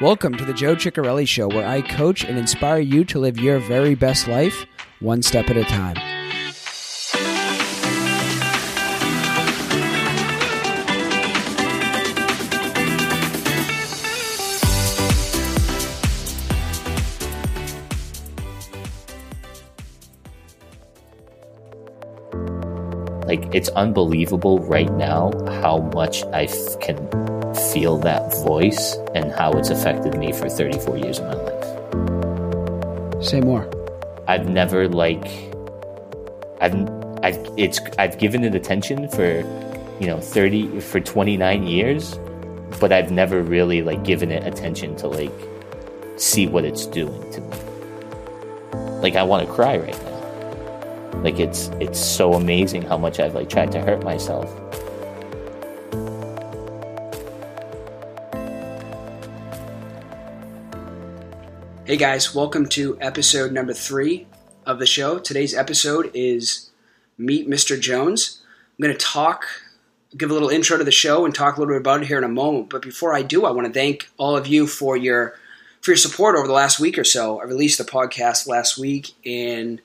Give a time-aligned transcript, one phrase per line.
[0.00, 3.58] Welcome to the Joe Ciccarelli Show, where I coach and inspire you to live your
[3.58, 4.64] very best life
[5.00, 5.96] one step at a time.
[23.26, 26.96] Like, it's unbelievable right now how much I f- can
[27.78, 33.24] feel that voice and how it's affected me for 34 years of my life.
[33.24, 33.70] Say more.
[34.26, 35.24] I've never like
[36.60, 36.74] I've
[37.22, 39.28] I've it's I've given it attention for
[40.00, 42.18] you know 30 for 29 years,
[42.80, 45.32] but I've never really like given it attention to like
[46.16, 47.56] see what it's doing to me.
[49.02, 51.22] Like I want to cry right now.
[51.22, 54.67] Like it's it's so amazing how much I've like tried to hurt myself.
[61.88, 64.26] Hey guys, welcome to episode number three
[64.66, 65.18] of the show.
[65.18, 66.68] Today's episode is
[67.16, 67.80] Meet Mr.
[67.80, 68.42] Jones.
[68.78, 69.46] I'm going to talk,
[70.14, 72.18] give a little intro to the show, and talk a little bit about it here
[72.18, 72.68] in a moment.
[72.68, 75.36] But before I do, I want to thank all of you for your
[75.80, 77.40] for your support over the last week or so.
[77.40, 79.80] I released the podcast last week, and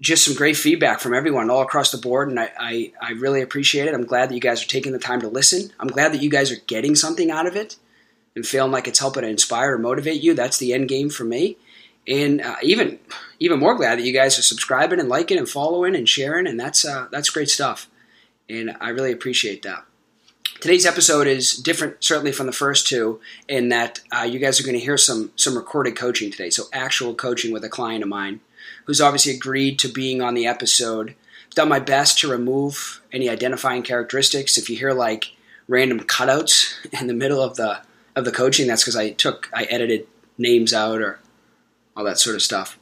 [0.00, 3.42] just some great feedback from everyone all across the board, and I, I, I really
[3.42, 3.94] appreciate it.
[3.94, 5.70] I'm glad that you guys are taking the time to listen.
[5.78, 7.76] I'm glad that you guys are getting something out of it
[8.36, 10.34] and feeling like it's helping to inspire or motivate you.
[10.34, 11.56] That's the end game for me.
[12.06, 13.00] And uh, even
[13.40, 16.60] even more glad that you guys are subscribing and liking and following and sharing, and
[16.60, 17.88] that's uh, that's great stuff.
[18.48, 19.84] And I really appreciate that.
[20.60, 24.62] Today's episode is different, certainly from the first two, in that uh, you guys are
[24.62, 26.50] going to hear some some recorded coaching today.
[26.50, 28.40] So actual coaching with a client of mine,
[28.84, 31.16] who's obviously agreed to being on the episode.
[31.54, 34.58] Done my best to remove any identifying characteristics.
[34.58, 35.32] If you hear like
[35.66, 37.80] random cutouts in the middle of the
[38.16, 41.20] of the coaching, that's because I took I edited names out or
[41.96, 42.78] all that sort of stuff.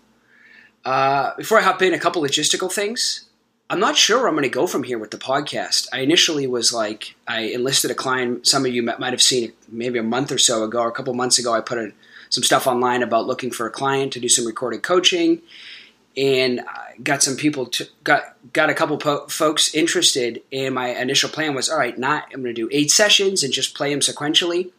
[0.84, 3.26] Uh, before I hop in, a couple logistical things.
[3.70, 5.88] I'm not sure where I'm going to go from here with the podcast.
[5.90, 8.46] I initially was like, I enlisted a client.
[8.46, 10.92] Some of you might have seen it maybe a month or so ago, or a
[10.92, 11.54] couple months ago.
[11.54, 11.92] I put a,
[12.28, 15.40] some stuff online about looking for a client to do some recorded coaching,
[16.14, 16.60] and
[17.02, 20.42] got some people to, got got a couple po- folks interested.
[20.52, 23.50] And my initial plan was, all right, not I'm going to do eight sessions and
[23.52, 24.72] just play them sequentially.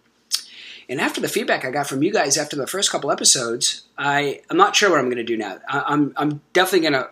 [0.87, 4.41] And after the feedback I got from you guys after the first couple episodes, I
[4.49, 5.59] I'm not sure what I'm going to do now.
[5.67, 7.09] I, I'm I'm definitely going to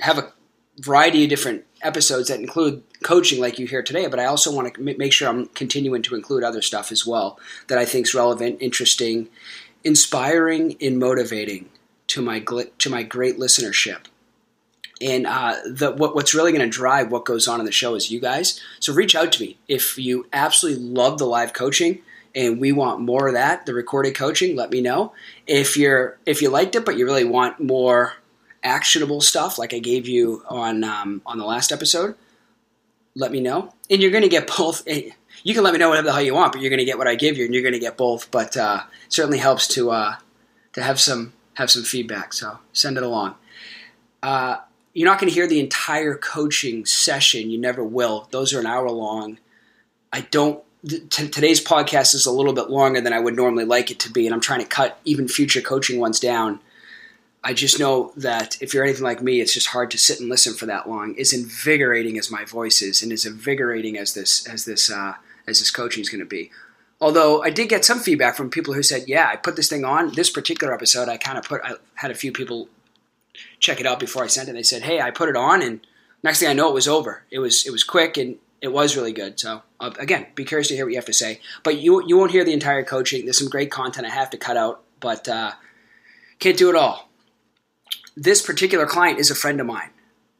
[0.00, 0.32] have a
[0.78, 4.74] variety of different episodes that include coaching like you hear today, but I also want
[4.74, 8.14] to make sure I'm continuing to include other stuff as well that I think is
[8.14, 9.28] relevant, interesting,
[9.84, 11.68] inspiring, and motivating
[12.08, 14.06] to my to my great listenership.
[15.00, 17.94] And uh, the, what, what's really going to drive what goes on in the show
[17.94, 18.60] is you guys.
[18.80, 22.00] So reach out to me if you absolutely love the live coaching
[22.36, 23.66] and we want more of that.
[23.66, 25.14] The recorded coaching, let me know.
[25.46, 28.12] If you're if you liked it, but you really want more
[28.62, 32.14] actionable stuff, like I gave you on um, on the last episode,
[33.14, 33.72] let me know.
[33.90, 34.86] And you're going to get both.
[34.86, 36.98] You can let me know whatever the hell you want, but you're going to get
[36.98, 38.30] what I give you, and you're going to get both.
[38.30, 40.16] But uh, certainly helps to uh,
[40.74, 42.34] to have some have some feedback.
[42.34, 43.34] So send it along.
[44.22, 44.58] Uh,
[44.92, 47.50] you're not going to hear the entire coaching session.
[47.50, 48.28] You never will.
[48.30, 49.38] Those are an hour long.
[50.12, 50.62] I don't.
[50.88, 54.12] T- today's podcast is a little bit longer than I would normally like it to
[54.12, 56.60] be, and I'm trying to cut even future coaching ones down.
[57.42, 60.28] I just know that if you're anything like me, it's just hard to sit and
[60.28, 61.18] listen for that long.
[61.18, 65.14] As invigorating as my voice is, and as invigorating as this as this uh,
[65.46, 66.50] as this coaching is going to be.
[67.00, 69.84] Although I did get some feedback from people who said, "Yeah, I put this thing
[69.84, 71.08] on this particular episode.
[71.08, 71.60] I kind of put.
[71.64, 72.68] I had a few people
[73.60, 74.52] check it out before I sent it.
[74.52, 75.86] They said, "Hey, I put it on, and
[76.22, 77.22] next thing I know, it was over.
[77.30, 80.68] It was it was quick and it was really good." So uh, again, be curious
[80.68, 81.40] to hear what you have to say.
[81.62, 83.24] But you you won't hear the entire coaching.
[83.24, 85.52] There's some great content I have to cut out, but uh,
[86.38, 87.08] can't do it all.
[88.16, 89.90] This particular client is a friend of mine.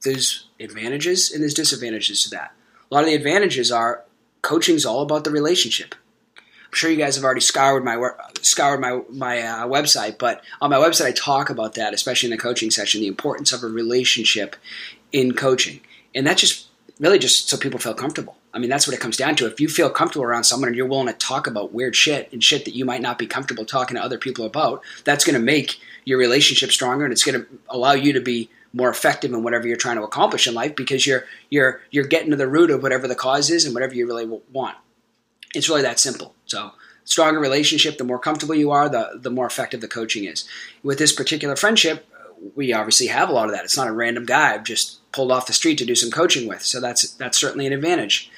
[0.02, 2.54] There's advantages and there's disadvantages to that.
[2.91, 4.04] A lot of the advantages are
[4.42, 5.94] coaching's all about the relationship.
[6.36, 8.10] I'm sure you guys have already scoured my
[8.42, 12.36] scoured my my uh, website, but on my website I talk about that, especially in
[12.36, 14.56] the coaching session, the importance of a relationship
[15.12, 15.80] in coaching,
[16.15, 16.68] and that's just
[16.98, 18.36] really just so people feel comfortable.
[18.56, 19.47] I mean, that's what it comes down to.
[19.47, 22.42] If you feel comfortable around someone and you're willing to talk about weird shit and
[22.42, 25.44] shit that you might not be comfortable talking to other people about, that's going to
[25.44, 29.42] make your relationship stronger and it's going to allow you to be more effective in
[29.42, 32.70] whatever you're trying to accomplish in life because you're you're you're getting to the root
[32.70, 34.76] of whatever the cause is and whatever you really want.
[35.54, 36.34] It's really that simple.
[36.47, 36.72] So,
[37.04, 40.48] stronger relationship, the more comfortable you are, the the more effective the coaching is.
[40.82, 42.06] With this particular friendship,
[42.54, 43.64] we obviously have a lot of that.
[43.64, 46.48] It's not a random guy I've just pulled off the street to do some coaching
[46.48, 46.62] with.
[46.62, 48.30] So that's that's certainly an advantage.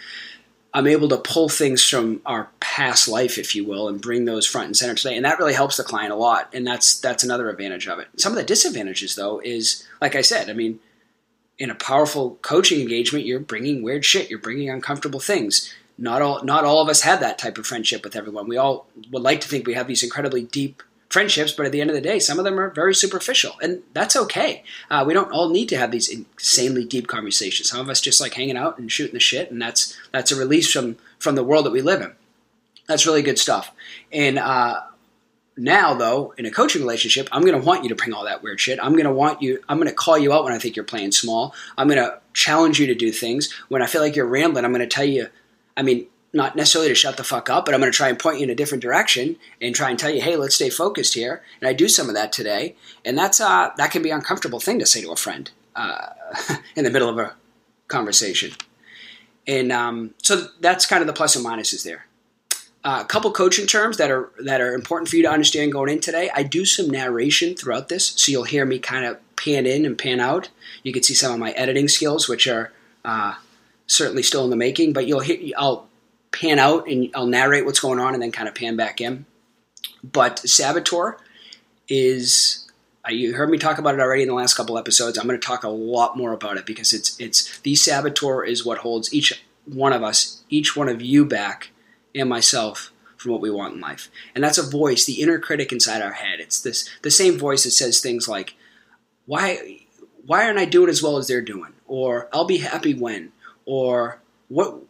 [0.74, 4.46] I'm able to pull things from our past life, if you will, and bring those
[4.46, 6.50] front and center today, and that really helps the client a lot.
[6.52, 8.08] And that's that's another advantage of it.
[8.16, 10.50] Some of the disadvantages, though, is like I said.
[10.50, 10.80] I mean,
[11.58, 14.30] in a powerful coaching engagement, you're bringing weird shit.
[14.30, 15.74] You're bringing uncomfortable things.
[15.96, 18.46] Not all not all of us have that type of friendship with everyone.
[18.46, 21.80] We all would like to think we have these incredibly deep friendships, but at the
[21.80, 24.62] end of the day, some of them are very superficial, and that's okay.
[24.90, 27.70] Uh, we don't all need to have these insanely deep conversations.
[27.70, 30.36] Some of us just like hanging out and shooting the shit, and that's that's a
[30.36, 32.12] release from from the world that we live in.
[32.86, 33.70] That's really good stuff.
[34.12, 34.80] And uh,
[35.56, 38.42] now, though, in a coaching relationship, I'm going to want you to bring all that
[38.42, 38.78] weird shit.
[38.80, 39.62] I'm going to want you.
[39.68, 41.54] I'm going to call you out when I think you're playing small.
[41.76, 44.64] I'm going to challenge you to do things when I feel like you're rambling.
[44.64, 45.28] I'm going to tell you.
[45.76, 46.06] I mean,
[46.38, 48.44] not necessarily to shut the fuck up, but I'm going to try and point you
[48.44, 51.42] in a different direction and try and tell you, hey, let's stay focused here.
[51.60, 54.60] And I do some of that today, and that's uh, that can be an uncomfortable
[54.60, 56.08] thing to say to a friend uh,
[56.76, 57.34] in the middle of a
[57.88, 58.52] conversation.
[59.46, 62.06] And um, so that's kind of the plus and minuses there.
[62.84, 65.90] Uh, a couple coaching terms that are that are important for you to understand going
[65.90, 66.30] in today.
[66.34, 69.98] I do some narration throughout this, so you'll hear me kind of pan in and
[69.98, 70.50] pan out.
[70.84, 72.72] You can see some of my editing skills, which are
[73.04, 73.34] uh,
[73.88, 74.92] certainly still in the making.
[74.92, 75.87] But you'll hear I'll
[76.32, 79.26] pan out and I'll narrate what's going on and then kind of pan back in.
[80.02, 81.18] But Saboteur
[81.88, 82.68] is
[83.08, 85.18] uh, you heard me talk about it already in the last couple episodes.
[85.18, 88.64] I'm going to talk a lot more about it because it's it's the Saboteur is
[88.64, 91.70] what holds each one of us, each one of you back
[92.14, 94.10] and myself from what we want in life.
[94.34, 96.40] And that's a voice, the inner critic inside our head.
[96.40, 98.54] It's this the same voice that says things like
[99.26, 99.80] why
[100.26, 101.72] why aren't I doing as well as they're doing?
[101.86, 103.32] Or I'll be happy when
[103.64, 104.82] or what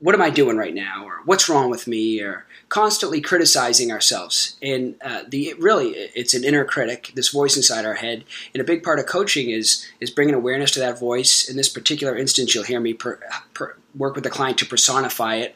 [0.00, 4.56] what am I doing right now, or what's wrong with me, or constantly criticizing ourselves.
[4.62, 8.24] And uh, the really, it's an inner critic, this voice inside our head.
[8.54, 11.48] And a big part of coaching is is bringing awareness to that voice.
[11.48, 13.20] In this particular instance, you'll hear me per,
[13.52, 15.54] per, work with the client to personify it,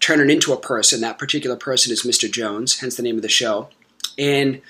[0.00, 1.00] turn it into a person.
[1.00, 2.30] That particular person is Mr.
[2.30, 3.70] Jones, hence the name of the show.
[4.18, 4.60] And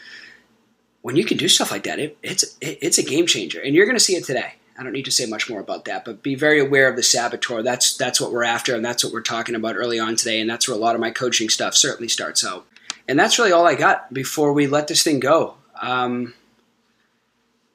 [1.01, 3.75] when you can do stuff like that, it, it's it, it's a game changer, and
[3.75, 4.55] you're going to see it today.
[4.83, 7.05] I don't need to say much more about that, but be very aware of the
[7.05, 7.63] saboteur.
[7.63, 10.51] That's that's what we're after, and that's what we're talking about early on today, and
[10.51, 12.67] that's where a lot of my coaching stuff certainly starts out.
[13.07, 15.55] And that's really all I got before we let this thing go.
[15.81, 16.35] Um,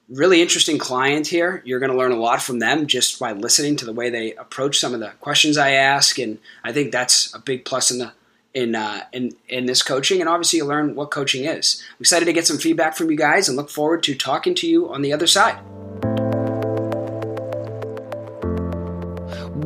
[0.09, 1.62] really interesting client here.
[1.63, 4.33] You're going to learn a lot from them just by listening to the way they
[4.33, 8.00] approach some of the questions I ask, and I think that's a big plus in
[8.00, 8.12] the
[8.54, 10.19] in uh, in in this coaching.
[10.19, 11.81] And obviously, you learn what coaching is.
[11.92, 14.68] I'm excited to get some feedback from you guys, and look forward to talking to
[14.68, 15.57] you on the other side.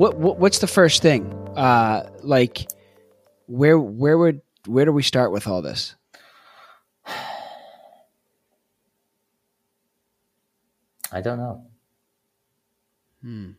[0.02, 1.32] What, what what's the first thing?
[1.56, 2.68] Uh, like,
[3.46, 5.94] where where would where do we start with all this?
[11.12, 11.68] I don't know.
[13.22, 13.52] Hmm.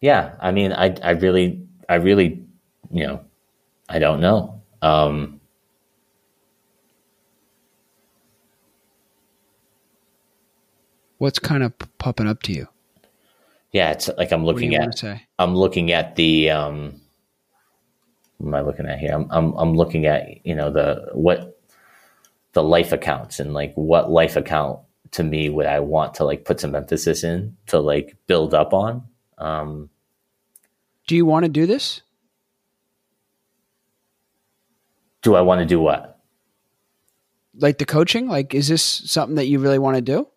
[0.00, 2.44] Yeah, I mean, I I really I really
[2.90, 3.20] you know
[3.88, 4.60] I don't know.
[4.82, 5.40] Um,
[11.18, 12.68] What's kind of popping up to you?
[13.72, 15.02] Yeah, it's like I'm looking at.
[15.38, 16.50] I'm looking at the.
[16.50, 17.00] Um,
[18.38, 19.12] what am I looking at here?
[19.12, 21.60] I'm, I'm I'm looking at you know the what
[22.52, 24.80] the life accounts and like what life account
[25.12, 28.72] to me would I want to like put some emphasis in to like build up
[28.72, 29.04] on.
[29.38, 29.90] Um,
[31.06, 32.02] do you want to do this?
[35.22, 36.20] Do I want to do what?
[37.56, 38.28] Like the coaching?
[38.28, 40.28] Like, is this something that you really want to do?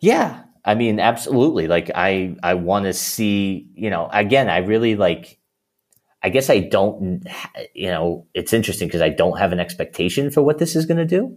[0.00, 1.66] Yeah, I mean, absolutely.
[1.66, 5.38] Like I, I want to see, you know, again, I really like,
[6.22, 7.26] I guess I don't,
[7.74, 10.98] you know, it's interesting because I don't have an expectation for what this is going
[10.98, 11.36] to do.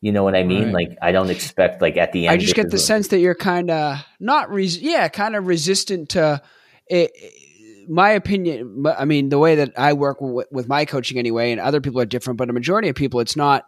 [0.00, 0.72] You know what I mean?
[0.72, 0.88] Right.
[0.88, 2.34] Like I don't expect like at the end.
[2.34, 6.10] I just get the sense that you're kind of not, res- yeah, kind of resistant
[6.10, 6.42] to
[6.88, 7.12] it.
[7.88, 11.60] My opinion, I mean, the way that I work with, with my coaching anyway, and
[11.60, 13.64] other people are different, but a majority of people, it's not.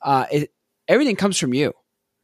[0.00, 0.52] Uh, it,
[0.86, 1.72] everything comes from you.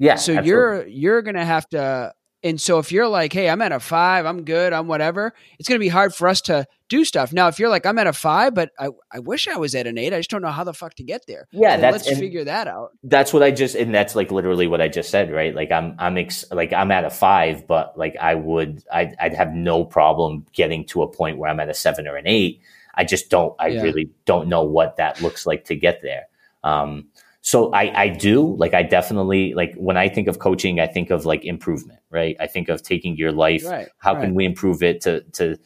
[0.03, 0.17] Yeah.
[0.17, 0.49] So absolutely.
[0.49, 2.13] you're you're gonna have to
[2.45, 5.69] and so if you're like, hey, I'm at a five, I'm good, I'm whatever, it's
[5.69, 7.33] gonna be hard for us to do stuff.
[7.33, 9.87] Now if you're like, I'm at a five, but I, I wish I was at
[9.87, 11.47] an eight, I just don't know how the fuck to get there.
[11.53, 12.91] Yeah, so let's figure that out.
[13.05, 15.55] That's what I just and that's like literally what I just said, right?
[15.55, 19.35] Like I'm I'm ex, like I'm at a five, but like I would I'd, I'd
[19.35, 22.61] have no problem getting to a point where I'm at a seven or an eight.
[22.97, 23.83] I just don't I yeah.
[23.83, 26.27] really don't know what that looks like to get there.
[26.65, 27.09] Um,
[27.43, 31.11] so I, I do like I definitely like when I think of coaching, I think
[31.11, 32.37] of like improvement, right?
[32.39, 33.65] I think of taking your life.
[33.65, 34.23] Right, how right.
[34.23, 35.59] can we improve it to to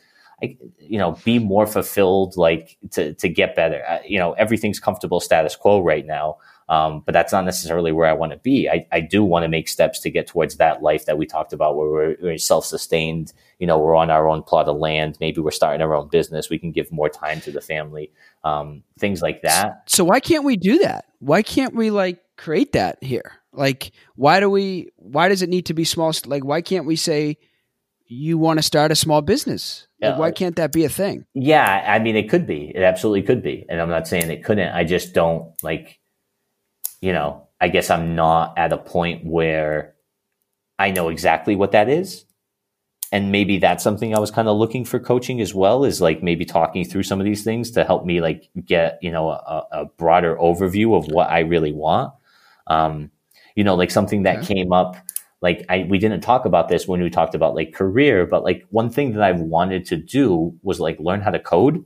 [0.79, 3.85] you know be more fulfilled, like to to get better?
[4.07, 6.39] You know, everything's comfortable status quo right now.
[6.69, 8.69] Um, but that's not necessarily where I want to be.
[8.69, 11.53] I, I do want to make steps to get towards that life that we talked
[11.53, 13.33] about where we're, we're self sustained.
[13.59, 15.17] You know, we're on our own plot of land.
[15.21, 16.51] Maybe we're starting our own business.
[16.51, 18.11] We can give more time to the family,
[18.43, 19.85] um, things like that.
[19.87, 21.05] So, why can't we do that?
[21.21, 23.33] Why can't we like create that here?
[23.53, 26.13] Like, why do we, why does it need to be small?
[26.27, 27.39] Like, why can't we say,
[28.09, 29.87] you want to start a small business.
[30.01, 31.27] Like, why can't that be a thing?
[31.35, 32.71] Yeah, I mean, it could be.
[32.75, 33.67] It absolutely could be.
[33.69, 34.73] And I'm not saying it couldn't.
[34.73, 35.99] I just don't like,
[37.01, 39.95] you know, I guess I'm not at a point where
[40.79, 42.25] I know exactly what that is.
[43.13, 46.23] And maybe that's something I was kind of looking for coaching as well is like
[46.23, 49.65] maybe talking through some of these things to help me like get, you know, a,
[49.71, 52.13] a broader overview of what I really want.
[52.67, 53.11] Um,
[53.55, 54.55] you know, like something that okay.
[54.55, 54.97] came up
[55.41, 58.67] like I we didn't talk about this when we talked about like career, but like
[58.71, 61.85] one thing that I've wanted to do was like learn how to code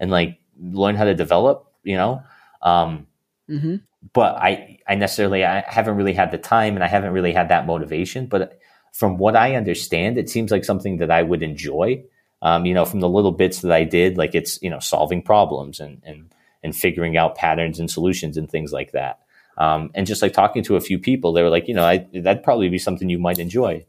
[0.00, 2.22] and like learn how to develop, you know.
[2.62, 3.06] Um,
[3.50, 3.76] mm-hmm.
[4.12, 7.48] But I I necessarily I haven't really had the time and I haven't really had
[7.48, 8.26] that motivation.
[8.26, 8.58] But
[8.92, 12.04] from what I understand, it seems like something that I would enjoy.
[12.42, 15.22] Um, you know, from the little bits that I did, like it's you know solving
[15.22, 16.30] problems and and
[16.62, 19.20] and figuring out patterns and solutions and things like that.
[19.56, 22.06] Um, and just like talking to a few people, they were like, you know, I,
[22.12, 23.84] that'd probably be something you might enjoy.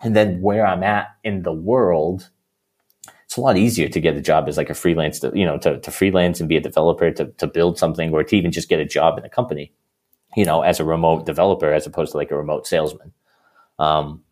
[0.00, 2.30] And then where I'm at in the world,
[3.30, 5.56] it's a lot easier to get a job as like a freelance, to, you know,
[5.58, 8.68] to, to freelance and be a developer, to, to build something or to even just
[8.68, 9.72] get a job in a company,
[10.34, 13.12] you know, as a remote developer as opposed to like a remote salesman.
[13.78, 14.24] Um,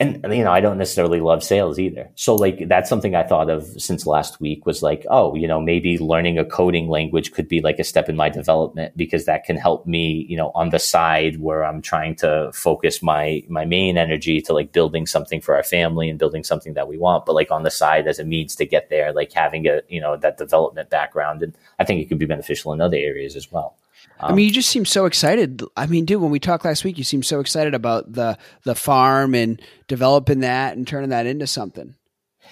[0.00, 2.10] and you know, I don't necessarily love sales either.
[2.14, 5.60] So like that's something I thought of since last week was like, oh, you know,
[5.60, 9.44] maybe learning a coding language could be like a step in my development because that
[9.44, 13.66] can help me, you know, on the side where I'm trying to focus my my
[13.66, 17.26] main energy to like building something for our family and building something that we want,
[17.26, 20.00] but like on the side as a means to get there, like having a, you
[20.00, 23.52] know, that development background and I think it could be beneficial in other areas as
[23.52, 23.76] well.
[24.22, 25.62] Um, I mean, you just seem so excited.
[25.76, 28.74] I mean, dude, when we talked last week, you seemed so excited about the the
[28.74, 31.94] farm and developing that and turning that into something.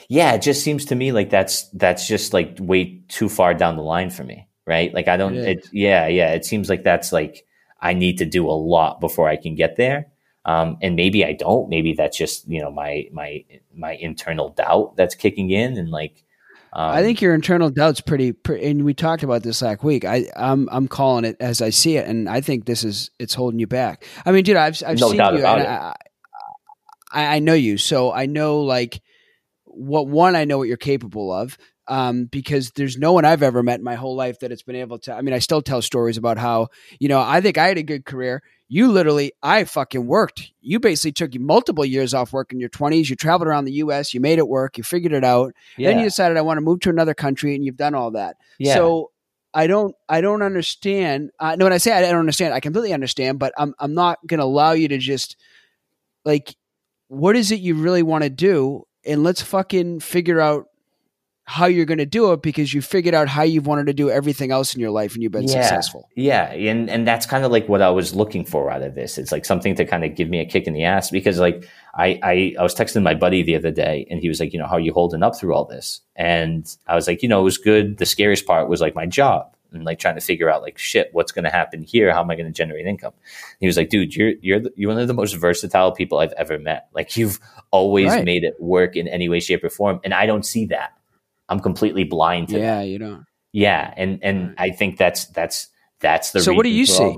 [0.09, 3.77] Yeah, it just seems to me like that's that's just like way too far down
[3.77, 4.93] the line for me, right?
[4.95, 5.37] Like I don't.
[5.37, 6.33] It, it, yeah, yeah.
[6.33, 7.45] It seems like that's like
[7.81, 10.07] I need to do a lot before I can get there.
[10.45, 11.69] Um, and maybe I don't.
[11.69, 13.45] Maybe that's just you know my my
[13.75, 16.25] my internal doubt that's kicking in, and like
[16.73, 20.05] um, I think your internal doubt's pretty, pretty, and we talked about this last week.
[20.05, 23.35] I, I'm, I'm calling it as I see it, and I think this is it's
[23.35, 24.05] holding you back.
[24.25, 25.95] I mean, dude, I've, I've no seen you, I,
[27.13, 29.01] I, I, know you, so I know like
[29.65, 31.57] what one, I know what you're capable of.
[31.91, 34.77] Um, because there's no one I've ever met in my whole life that it's been
[34.77, 35.15] able to.
[35.15, 36.69] I mean, I still tell stories about how
[37.01, 40.53] you know I think I had a good career you literally i fucking worked.
[40.61, 44.15] You basically took multiple years off work in your 20s you traveled around the us
[44.15, 45.55] you made it work you figured it out.
[45.77, 45.91] Yeah.
[45.91, 48.37] then you decided i want to move to another country and you've done all that.
[48.59, 48.75] Yeah.
[48.75, 49.11] so
[49.55, 52.93] i don't i don't understand uh, no when i say i don't understand i completely
[52.93, 55.37] understand but i'm, I'm not going to allow you to just
[56.25, 56.55] like
[57.09, 58.87] what is it you really want to do?
[59.05, 60.67] And let's fucking figure out
[61.49, 64.11] how you're going to do it because you figured out how you've wanted to do
[64.11, 66.07] everything else in your life and you've been yeah, successful.
[66.15, 66.53] Yeah.
[66.53, 69.17] And, and that's kind of like what I was looking for out of this.
[69.17, 71.67] It's like something to kind of give me a kick in the ass because like
[71.95, 74.59] I, I, I was texting my buddy the other day and he was like, you
[74.59, 76.03] know, how are you holding up through all this?
[76.17, 77.97] And I was like, you know, it was good.
[77.97, 81.09] The scariest part was like my job and like trying to figure out like shit,
[81.13, 82.13] what's going to happen here?
[82.13, 83.15] How am I going to generate income?
[83.15, 86.19] And he was like, dude, you're, you're, the, you're one of the most versatile people
[86.19, 86.89] I've ever met.
[86.93, 87.41] Like you've
[87.71, 88.23] always right.
[88.23, 90.01] made it work in any way, shape or form.
[90.05, 90.93] And I don't see that.
[91.49, 92.89] I'm completely blind to yeah, that.
[92.89, 93.25] you don't.
[93.53, 95.69] Yeah, and and I think that's that's
[96.01, 96.41] that's the.
[96.41, 97.17] So what do you see?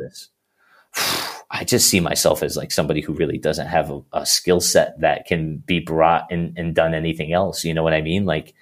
[1.52, 5.00] I just see myself as like somebody who really doesn't have a, a skill set
[5.00, 7.64] that can be brought and, and done anything else.
[7.64, 8.24] You know what I mean?
[8.24, 8.54] Like,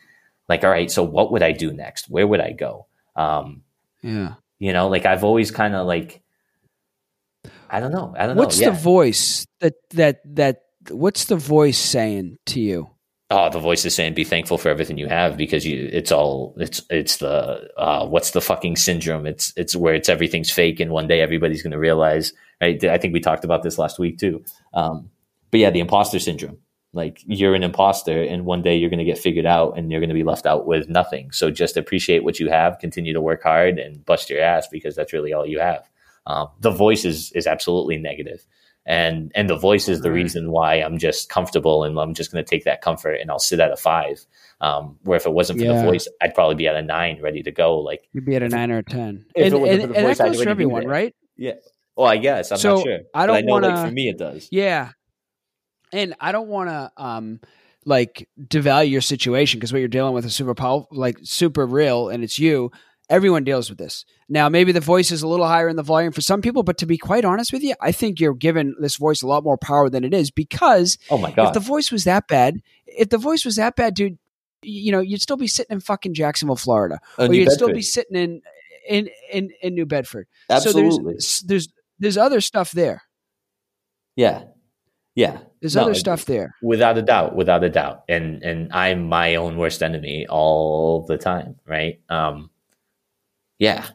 [0.49, 2.09] like, all right, so what would I do next?
[2.09, 2.87] Where would I go?
[3.15, 3.63] Um,
[4.03, 4.35] yeah.
[4.59, 6.23] You know, like I've always kind of like,
[7.69, 8.15] I don't know.
[8.19, 8.69] I don't what's know.
[8.69, 12.89] What's the voice that, that, that, what's the voice saying to you?
[13.31, 16.55] Oh, the voice is saying be thankful for everything you have because you it's all
[16.59, 19.27] it's it's the uh, what's the fucking syndrome?
[19.27, 22.33] It's it's where it's everything's fake and one day everybody's going to realize.
[22.61, 22.83] Right?
[22.85, 24.45] I think we talked about this last week too.
[24.75, 25.11] Um,
[25.51, 26.59] but yeah, the imposter syndrome.
[26.95, 30.01] Like you're an imposter, and one day you're going to get figured out, and you're
[30.01, 31.31] going to be left out with nothing.
[31.33, 34.97] So just appreciate what you have, continue to work hard, and bust your ass because
[34.97, 35.87] that's really all you have.
[36.27, 38.47] Um, the voice is is absolutely negative
[38.89, 42.43] and and the voice is the reason why I'm just comfortable and I'm just going
[42.43, 44.25] to take that comfort and I'll sit at a five.
[44.63, 45.77] Um, where if it wasn't for yeah.
[45.77, 47.79] the voice, I'd probably be at a nine, ready to go.
[47.79, 49.27] Like you'd be at a nine or a ten.
[49.37, 51.15] And, and, and that goes for everyone, right?
[51.37, 51.53] Yeah.
[51.97, 52.99] Well, I guess I'm so not sure.
[53.15, 53.71] I don't want to.
[53.71, 54.49] Like, for me, it does.
[54.51, 54.93] Yeah,
[55.93, 57.41] and I don't want to um
[57.85, 62.09] like devalue your situation because what you're dealing with is super powerful, like super real,
[62.09, 62.73] and it's you.
[63.11, 64.07] Everyone deals with this.
[64.31, 66.77] Now, maybe the voice is a little higher in the volume for some people, but
[66.79, 69.57] to be quite honest with you, I think you're giving this voice a lot more
[69.57, 73.09] power than it is because oh my god, if the voice was that bad, if
[73.09, 74.19] the voice was that bad, dude,
[74.63, 77.55] you know, you'd still be sitting in fucking Jacksonville, Florida, Oh, or New you'd Bedford.
[77.55, 78.43] still be sitting in
[78.87, 80.27] in in, in New Bedford.
[80.51, 80.91] absolutely.
[80.91, 81.69] So there's there's
[81.99, 83.03] there's other stuff there.
[84.17, 84.45] yeah,
[85.15, 85.39] yeah.
[85.61, 86.55] There's No, other stuff there.
[86.63, 91.19] without a doubt without a doubt and and i'm my own worst enemy all the
[91.19, 92.49] time right um
[93.59, 93.89] yeah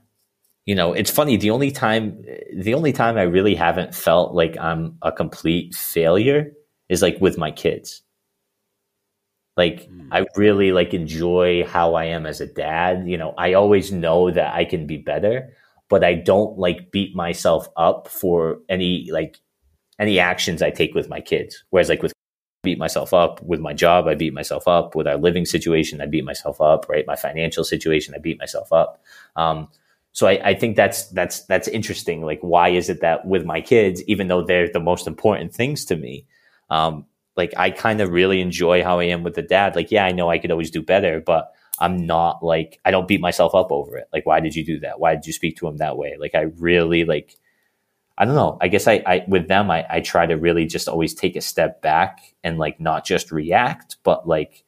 [0.66, 2.24] you know it's funny the only time
[2.56, 6.52] the only time i really haven't felt like i'm a complete failure
[6.90, 8.02] is like with my kids.
[9.56, 13.92] Like i really like enjoy how i am as a dad you know i always
[13.92, 15.54] know that i can be better
[15.90, 19.40] but i don't like beat myself up for any like
[20.00, 21.64] any actions i take with my kids.
[21.70, 22.14] Whereas like with
[22.64, 26.06] beat myself up with my job i beat myself up with our living situation i
[26.06, 29.04] beat myself up right my financial situation i beat myself up.
[29.36, 29.68] Um,
[30.14, 32.22] so I, I think that's that's that's interesting.
[32.22, 35.86] Like why is it that with my kids even though they're the most important things
[35.86, 36.26] to me
[36.70, 37.06] um,
[37.36, 39.76] like i kind of really enjoy how i am with the dad.
[39.76, 43.08] Like yeah i know i could always do better but i'm not like i don't
[43.08, 44.08] beat myself up over it.
[44.14, 45.00] Like why did you do that?
[45.00, 46.16] Why did you speak to him that way?
[46.20, 47.38] Like i really like
[48.18, 48.58] I don't know.
[48.62, 51.42] I guess I, I with them, I, I try to really just always take a
[51.42, 54.64] step back and like not just react, but like,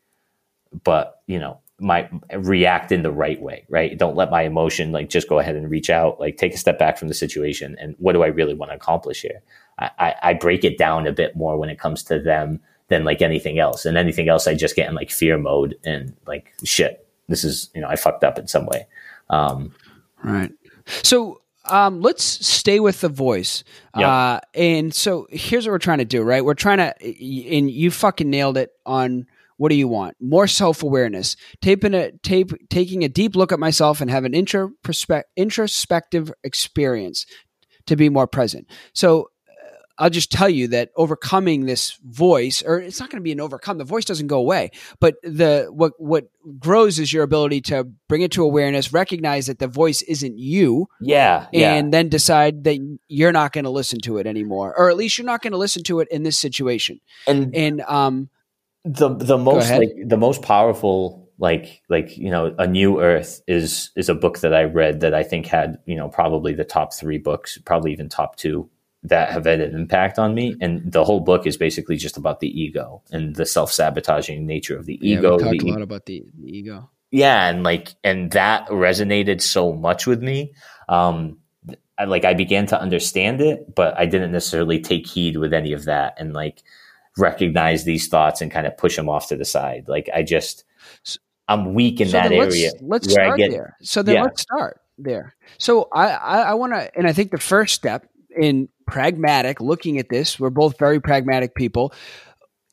[0.84, 3.98] but you know, my react in the right way, right?
[3.98, 6.20] Don't let my emotion like just go ahead and reach out.
[6.20, 8.76] Like take a step back from the situation and what do I really want to
[8.76, 9.42] accomplish here?
[9.78, 13.04] I, I, I break it down a bit more when it comes to them than
[13.04, 13.86] like anything else.
[13.86, 17.06] And anything else, I just get in like fear mode and like shit.
[17.28, 18.88] This is you know I fucked up in some way.
[19.30, 19.74] Um,
[20.26, 20.52] Right.
[21.04, 23.64] So um, let's stay with the voice.
[23.96, 24.10] Yeah.
[24.10, 26.44] Uh, and so here's what we're trying to do, right?
[26.44, 26.94] We're trying to,
[27.56, 30.16] and you fucking nailed it on what do you want?
[30.20, 31.36] More self awareness.
[31.62, 37.26] Taping a tape, taking a deep look at myself and have an introspective experience
[37.88, 38.68] to be more present.
[38.94, 43.24] So uh, I'll just tell you that overcoming this voice, or it's not going to
[43.24, 43.78] be an overcome.
[43.78, 46.26] The voice doesn't go away, but the what what
[46.60, 50.88] grows is your ability to bring it to awareness, recognize that the voice isn't you,
[51.00, 51.76] yeah, yeah.
[51.76, 55.18] and then decide that you're not going to listen to it anymore, or at least
[55.18, 57.00] you're not going to listen to it in this situation.
[57.26, 58.30] and And um,
[58.86, 63.90] the the most like the most powerful like like you know a new earth is
[63.96, 66.94] is a book that i read that i think had you know probably the top
[66.94, 68.70] three books probably even top two
[69.08, 70.56] that have had an impact on me.
[70.60, 74.86] And the whole book is basically just about the ego and the self-sabotaging nature of
[74.86, 76.90] the ego the lot about the, the ego.
[77.12, 80.54] yeah and like and that resonated so much with me.
[80.90, 81.38] Um
[81.98, 85.72] I, like i began to understand it but i didn't necessarily take heed with any
[85.72, 86.16] of that.
[86.18, 86.64] And like
[87.18, 90.64] recognize these thoughts and kind of push them off to the side like i just
[91.48, 93.78] i'm weak in so that let's, area Let's start get- there.
[93.82, 94.24] So then yeah.
[94.24, 95.36] let's start there.
[95.58, 100.00] So I I, I want to, and I think the first step in pragmatic looking
[100.00, 101.94] at this, we're both very pragmatic people.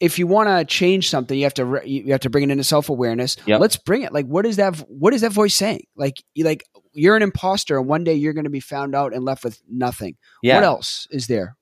[0.01, 2.51] If you want to change something, you have to re- you have to bring it
[2.51, 3.37] into self awareness.
[3.47, 3.61] Yep.
[3.61, 4.13] Let's bring it.
[4.13, 4.77] Like, what is that?
[4.89, 5.87] What is that voice saying?
[5.97, 9.13] Like, you like you're an imposter, and one day you're going to be found out
[9.13, 10.17] and left with nothing.
[10.43, 11.57] yeah What else is there?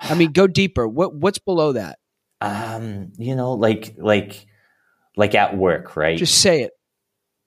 [0.00, 0.86] I mean, go deeper.
[0.86, 1.98] What what's below that?
[2.42, 4.46] Um you know like like
[5.16, 6.72] like at work right Just say it.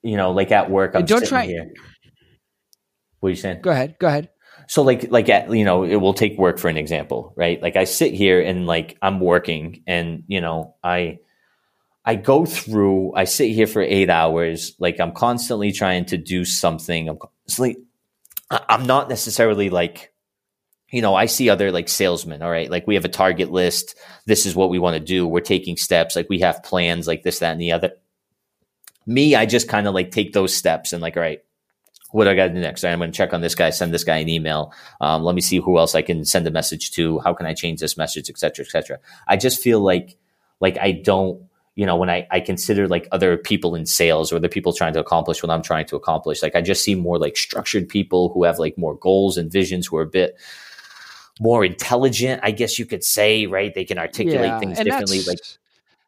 [0.04, 1.70] you know like at work i'm And don't sitting try- here
[3.20, 3.96] what are you saying Go ahead.
[4.00, 4.30] Go ahead.
[4.68, 7.76] so like like at you know it will take work for an example right like
[7.76, 11.18] i sit here and like i'm working and you know i
[12.06, 16.46] i go through i sit here for eight hours like i'm constantly trying to do
[16.46, 17.76] something i'm constantly
[18.50, 20.14] i'm not necessarily like
[20.96, 23.96] you know i see other like salesmen all right like we have a target list
[24.26, 27.22] this is what we want to do we're taking steps like we have plans like
[27.24, 27.92] this that and the other
[29.06, 31.42] me i just kind of like take those steps and like all right
[32.12, 32.86] what do I got to do next?
[32.86, 34.74] I'm going to check on this guy, send this guy an email.
[35.02, 37.20] Um, let me see who else I can send a message to.
[37.20, 39.00] How can I change this message, et cetera, et cetera.
[39.28, 40.16] I just feel like,
[40.62, 41.44] like I don't,
[41.76, 44.94] you know, when I, I consider like other people in sales or the people trying
[44.94, 48.30] to accomplish what I'm trying to accomplish, like I just see more like structured people
[48.30, 50.38] who have like more goals and visions who are a bit
[51.40, 53.74] more intelligent, I guess you could say, right?
[53.74, 55.22] They can articulate Yeah, things differently.
[55.28, 55.40] Like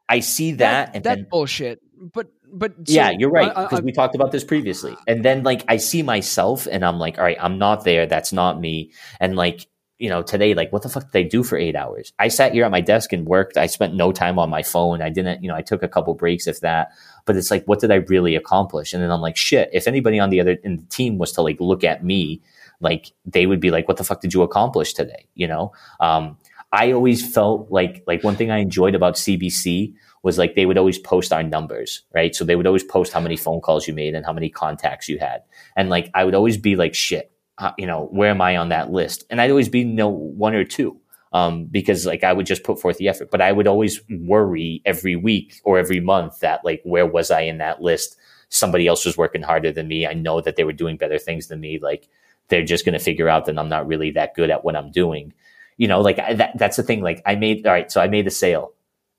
[0.07, 1.81] I see that, that and that then bullshit.
[2.13, 4.95] But but so, yeah, you're right because we talked about this previously.
[5.07, 8.05] And then like I see myself and I'm like, all right, I'm not there.
[8.05, 8.91] That's not me.
[9.19, 9.67] And like,
[9.99, 12.13] you know, today, like, what the fuck did I do for eight hours?
[12.19, 13.57] I sat here at my desk and worked.
[13.57, 15.01] I spent no time on my phone.
[15.01, 16.91] I didn't, you know, I took a couple breaks, if that.
[17.25, 18.93] But it's like, what did I really accomplish?
[18.93, 19.71] And then I'm like, shit.
[19.73, 22.41] If anybody on the other in the team was to like look at me,
[22.79, 25.27] like they would be like, what the fuck did you accomplish today?
[25.35, 26.37] You know, um,
[26.71, 30.77] I always felt like like one thing I enjoyed about CBC was like they would
[30.77, 32.35] always post our numbers, right?
[32.35, 35.07] So they would always post how many phone calls you made and how many contacts
[35.07, 35.43] you had.
[35.75, 38.69] And like I would always be like, shit, uh, you know, where am I on
[38.69, 39.23] that list?
[39.29, 40.99] And I'd always be you know one or two.
[41.33, 44.81] Um, because like I would just put forth the effort, but I would always worry
[44.85, 48.17] every week or every month that like where was I in that list?
[48.49, 50.07] Somebody else was working harder than me.
[50.07, 51.79] I know that they were doing better things than me.
[51.81, 52.07] Like
[52.49, 54.91] they're just going to figure out that I'm not really that good at what I'm
[54.91, 55.33] doing.
[55.77, 57.01] You know, like I, that, that's the thing.
[57.01, 58.73] Like I made, all right, so I made a sale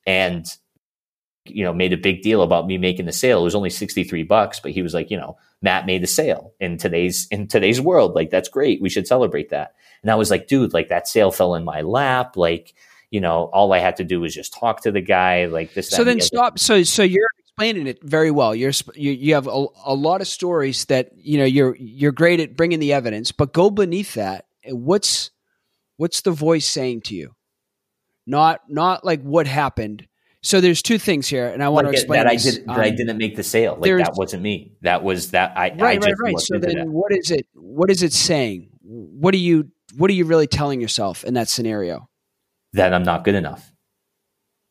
[0.07, 0.47] and
[1.51, 3.41] you know, made a big deal about me making the sale.
[3.41, 6.53] It was only 63 bucks, but he was like, you know, Matt made the sale
[6.61, 8.14] in today's, in today's world.
[8.14, 8.81] Like, that's great.
[8.81, 9.75] We should celebrate that.
[10.03, 12.37] And I was like, dude, like that sale fell in my lap.
[12.37, 12.75] Like,
[13.11, 15.91] you know, all I had to do was just talk to the guy like this.
[15.91, 16.59] So then the stop.
[16.59, 18.55] So, so you're explaining it very well.
[18.55, 22.40] You're, you, you have a, a lot of stories that, you know, you're, you're great
[22.40, 24.47] at bringing the evidence, but go beneath that.
[24.66, 25.31] What's,
[25.97, 27.35] what's the voice saying to you?
[28.27, 30.07] Not, not like what happened
[30.40, 32.47] so there's two things here, and I want like to explain that this.
[32.47, 33.77] I did um, that I um, didn't make the sale.
[33.79, 34.73] Like that wasn't me.
[34.83, 36.38] That was that I right, I right, right.
[36.38, 36.88] So then, that.
[36.88, 37.47] what is it?
[37.55, 38.71] What is it saying?
[38.83, 42.09] What are you What are you really telling yourself in that scenario?
[42.75, 43.73] That I'm not good enough.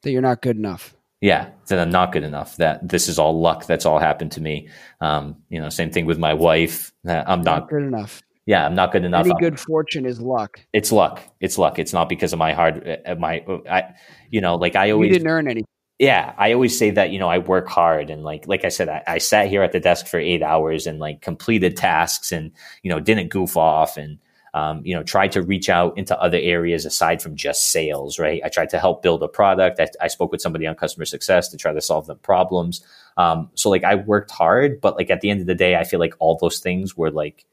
[0.04, 0.97] That you're not good enough.
[1.22, 2.58] Yeah, that I'm not good enough.
[2.58, 3.66] That this is all luck.
[3.66, 4.70] That's all happened to me.
[5.02, 6.94] Um, you know, same thing with my wife.
[7.04, 8.22] That I'm not, not good enough.
[8.46, 9.26] Yeah, I'm not good enough.
[9.26, 10.60] Any good fortune is luck.
[10.74, 11.22] It's luck.
[11.40, 11.80] It's luck.
[11.80, 13.96] It's not because of my hard, uh, my, I,
[14.30, 15.66] you know, like I always you didn't earn anything
[16.00, 18.88] yeah i always say that you know i work hard and like like i said
[18.88, 22.52] I, I, sat here at the desk for eight hours and like completed tasks and
[22.84, 24.20] you know didn't goof off and
[24.58, 28.42] um, you know tried to reach out into other areas aside from just sales right?
[28.46, 29.80] I tried to help build a product.
[29.80, 32.84] I, I spoke with somebody on customer success to try to solve the problems.
[33.18, 35.84] Um, so like i worked hard but like at the end of the day i
[35.84, 37.46] feel like all those things were like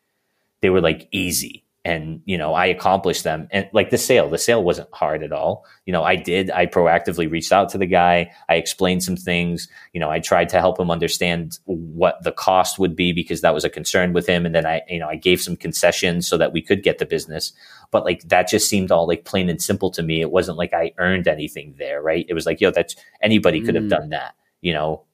[0.61, 3.47] they were like easy and you know i accomplished them.
[3.51, 5.65] And like the sale the sale wasn't hard at all.
[5.85, 8.33] You know i did i proactively reached out to the guy.
[8.49, 9.69] I explained some things.
[9.93, 13.55] You know i tried to help him understand what the cost would be because that
[13.55, 14.47] was a concern with him.
[14.47, 17.07] And then i you know i gave some concessions so that we could get the
[17.07, 17.53] business.
[17.91, 20.21] But like that just seemed all like plain and simple to me.
[20.21, 22.25] It wasn't like i earned anything there right?
[22.29, 23.91] It was like yo that's anybody could have mm.
[23.91, 25.05] done that you know?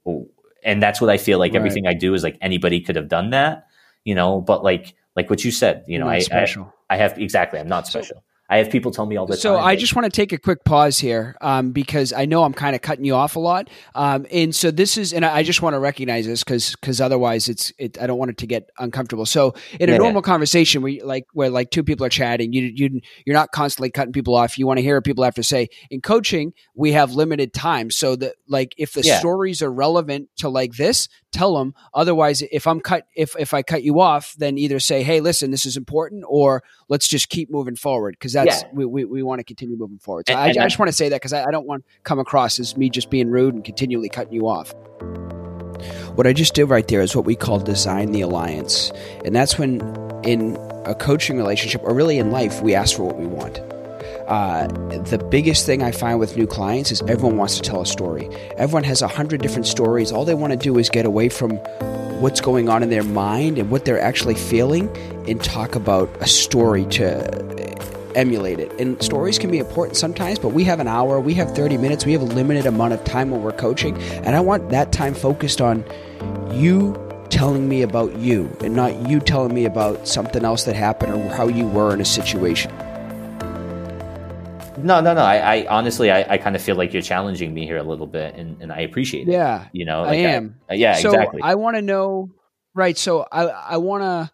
[0.62, 1.58] And that's what i feel like right.
[1.58, 3.66] everything i do is like anybody could have done that
[4.04, 4.40] you know?
[4.40, 5.84] But like like what you said.
[5.86, 6.46] You know, I, I,
[6.88, 7.58] I have exactly.
[7.60, 8.16] I'm not special.
[8.16, 9.62] So, I have people tell me all the so time.
[9.62, 12.52] So I just want to take a quick pause here um, because I know I'm
[12.52, 15.62] kind of cutting you off a lot, um, and so this is, and I just
[15.62, 18.68] want to recognize this because because otherwise it's it, I don't want it to get
[18.78, 19.24] uncomfortable.
[19.24, 20.26] So in a yeah, normal yeah.
[20.26, 24.12] conversation where like where like two people are chatting, you you you're not constantly cutting
[24.12, 24.58] people off.
[24.58, 25.68] You want to hear what people have to say.
[25.88, 29.20] In coaching, we have limited time, so that like if the yeah.
[29.20, 31.72] stories are relevant to like this, tell them.
[31.94, 35.52] Otherwise, if I'm cut if if I cut you off, then either say, hey, listen,
[35.52, 38.68] this is important, or let's just keep moving forward because that's yeah.
[38.72, 40.26] we, we, we want to continue moving forward.
[40.28, 41.84] So and, I, and I, just want to say that because I, I don't want
[41.84, 44.74] to come across as me just being rude and continually cutting you off.
[46.14, 48.92] What I just did right there is what we call design the alliance,
[49.24, 49.80] and that's when
[50.24, 53.58] in a coaching relationship or really in life we ask for what we want.
[54.28, 54.68] Uh,
[55.04, 58.28] the biggest thing I find with new clients is everyone wants to tell a story.
[58.56, 60.12] Everyone has a hundred different stories.
[60.12, 61.52] All they want to do is get away from
[62.20, 64.94] what's going on in their mind and what they're actually feeling
[65.26, 67.79] and talk about a story to
[68.16, 68.72] emulate it.
[68.80, 72.04] And stories can be important sometimes, but we have an hour, we have 30 minutes,
[72.04, 73.96] we have a limited amount of time when we're coaching.
[74.24, 75.84] And I want that time focused on
[76.52, 76.94] you
[77.30, 81.28] telling me about you and not you telling me about something else that happened or
[81.28, 82.72] how you were in a situation.
[84.84, 85.22] No, no, no.
[85.22, 88.06] I, I honestly, I, I kind of feel like you're challenging me here a little
[88.06, 89.32] bit, and, and I appreciate it.
[89.32, 90.56] Yeah, you know, like I am.
[90.68, 91.40] I, yeah, so exactly.
[91.42, 92.30] I want to know,
[92.74, 92.96] right?
[92.96, 94.32] So I, I want to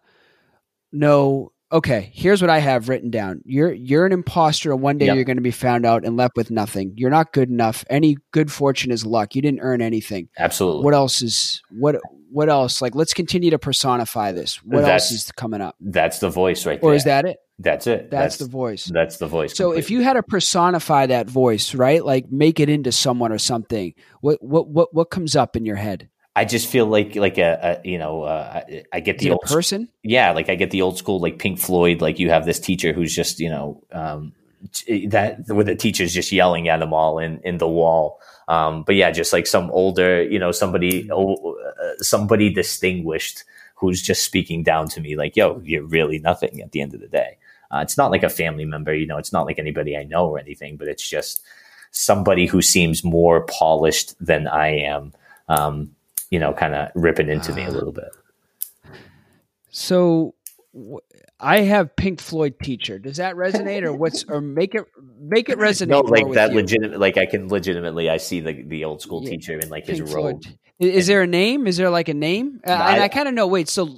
[0.91, 1.51] know.
[1.69, 3.41] Okay, here's what I have written down.
[3.43, 5.15] You're you're an imposter, and one day yep.
[5.15, 6.93] you're going to be found out and left with nothing.
[6.95, 7.83] You're not good enough.
[7.89, 9.35] Any good fortune is luck.
[9.35, 10.29] You didn't earn anything.
[10.37, 10.85] Absolutely.
[10.85, 11.97] What else is what?
[12.31, 12.81] What else?
[12.81, 14.63] Like, let's continue to personify this.
[14.63, 15.75] What that's, else is coming up?
[15.81, 16.79] That's the voice, right?
[16.81, 17.37] Or is that it?
[17.59, 18.11] That's it.
[18.11, 18.85] That's, that's, the voice.
[18.85, 19.51] That's the voice.
[19.55, 19.79] So completely.
[19.79, 22.05] if you had to personify that voice, right?
[22.05, 23.93] Like make it into someone or something.
[24.21, 26.09] What what what what comes up in your head?
[26.37, 28.61] I just feel like like a, a you know uh,
[28.93, 29.89] I get the old person.
[30.03, 31.99] Yeah, like I get the old school like Pink Floyd.
[31.99, 34.33] Like you have this teacher who's just you know um,
[35.07, 38.21] that where the teacher's just yelling at them all in in the wall.
[38.47, 41.25] Um, but yeah, just like some older you know somebody uh,
[42.01, 46.81] somebody distinguished who's just speaking down to me like yo you're really nothing at the
[46.81, 47.39] end of the day.
[47.71, 50.27] Uh, it's not like a family member, you know, it's not like anybody I know
[50.27, 51.43] or anything, but it's just
[51.91, 55.13] somebody who seems more polished than I am,
[55.49, 55.91] um,
[56.29, 58.09] you know, kind of ripping into uh, me a little bit.
[59.69, 60.33] So
[61.39, 62.99] I have Pink Floyd teacher.
[62.99, 64.85] Does that resonate, or what's or make it
[65.19, 65.87] make it resonate?
[65.89, 66.53] No, like that.
[66.53, 69.85] Legitimate, like I can legitimately, I see the the old school Yeah, teacher in like
[69.85, 70.43] Pink his robe.
[70.43, 70.57] Floyd.
[70.79, 71.65] Is, there a name?
[71.65, 72.61] Is there like a name?
[72.65, 73.47] Uh, and I- I kind of know.
[73.47, 73.89] Wait, so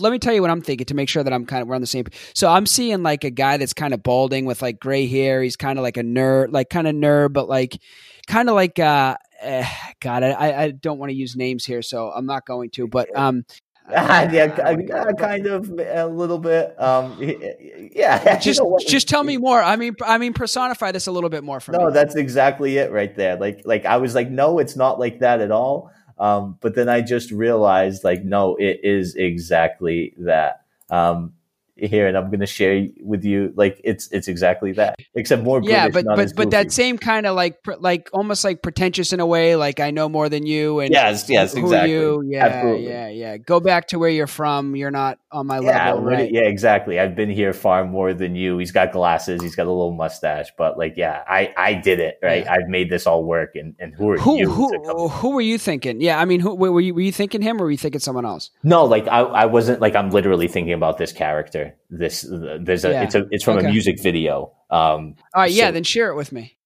[0.00, 1.76] let me tell you what I'm thinking to make sure that I'm kind of we're
[1.76, 2.06] on the same.
[2.34, 5.42] So I'm seeing like a guy that's kind of balding with like gray hair.
[5.42, 7.80] He's kind of like a nerd, like kind of nerd, but like
[8.26, 9.66] kind of like uh, eh,
[10.00, 12.86] God, I, I don't want to use names here, so I'm not going to.
[12.88, 13.44] But um,
[13.90, 16.74] yeah, I ki- wanna go- uh, kind of a little bit.
[16.80, 18.86] Um, yeah, just You know what?
[18.86, 19.62] just tell me more.
[19.62, 21.92] I mean, I mean, personify this a little bit more for No, me.
[21.92, 23.36] that's exactly it right there.
[23.36, 25.90] Like, like I was like, no, it's not like that at all.
[26.18, 30.62] Um, but then I just realized, like, no, it is exactly that.
[30.88, 31.32] Um,
[31.76, 35.60] here, and I'm going to share with you, like, it's it's exactly that, except more.
[35.62, 39.12] yeah, British, but but but that same kind of like pr- like almost like pretentious
[39.12, 39.56] in a way.
[39.56, 41.90] Like I know more than you, and Yes, yes, exactly.
[41.92, 42.22] you?
[42.26, 42.88] Yeah, Absolutely.
[42.88, 43.36] yeah, yeah.
[43.38, 44.76] Go back to where you're from.
[44.76, 46.30] You're not on my Yeah, level, right?
[46.32, 47.00] yeah, exactly.
[47.00, 48.58] I've been here far more than you.
[48.58, 49.42] He's got glasses.
[49.42, 52.44] He's got a little mustache, but like, yeah, I I did it right.
[52.44, 52.52] Yeah.
[52.52, 54.50] I've made this all work, and and who are Who you?
[54.50, 56.00] who who were you thinking?
[56.00, 56.94] Yeah, I mean, who were you?
[56.94, 58.50] Were you thinking him, or were you thinking someone else?
[58.62, 61.63] No, like I, I wasn't like I'm literally thinking about this character.
[61.90, 63.02] This there's a Yeah.
[63.04, 63.66] it's a it's from Okay.
[63.68, 64.52] a music video.
[64.70, 66.56] Um, All right, yeah, then share it with me.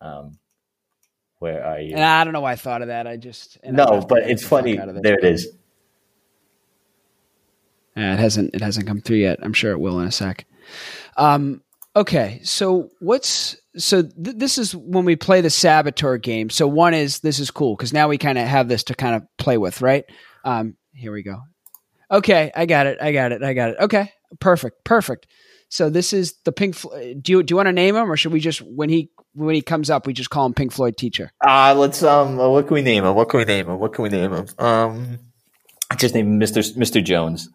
[0.00, 0.38] um,
[1.38, 1.94] where are you?
[1.94, 3.06] And I don't know why I thought of that.
[3.06, 4.76] I just no, but it's funny.
[4.76, 5.48] There it is.
[7.96, 9.38] Yeah, it hasn't it hasn't come through yet.
[9.42, 10.44] I'm sure it will in a sec.
[11.16, 11.62] Um,
[11.94, 16.50] okay, so what's so th- this is when we play the saboteur game.
[16.50, 19.14] So one is this is cool because now we kind of have this to kind
[19.16, 20.04] of play with, right?
[20.44, 21.40] Um, here we go.
[22.10, 22.98] Okay, I got it.
[23.00, 23.42] I got it.
[23.42, 23.76] I got it.
[23.80, 25.26] Okay, perfect, perfect.
[25.68, 26.74] So this is the Pink.
[26.76, 29.10] Flo- Do you do you want to name him, or should we just when he
[29.34, 31.32] when he comes up, we just call him Pink Floyd teacher?
[31.46, 32.36] Uh let's um.
[32.36, 33.14] What can we name him?
[33.14, 33.78] What can we name him?
[33.78, 34.46] What can we name him?
[34.58, 35.18] Um,
[35.96, 37.48] just name him Mister Mister Jones.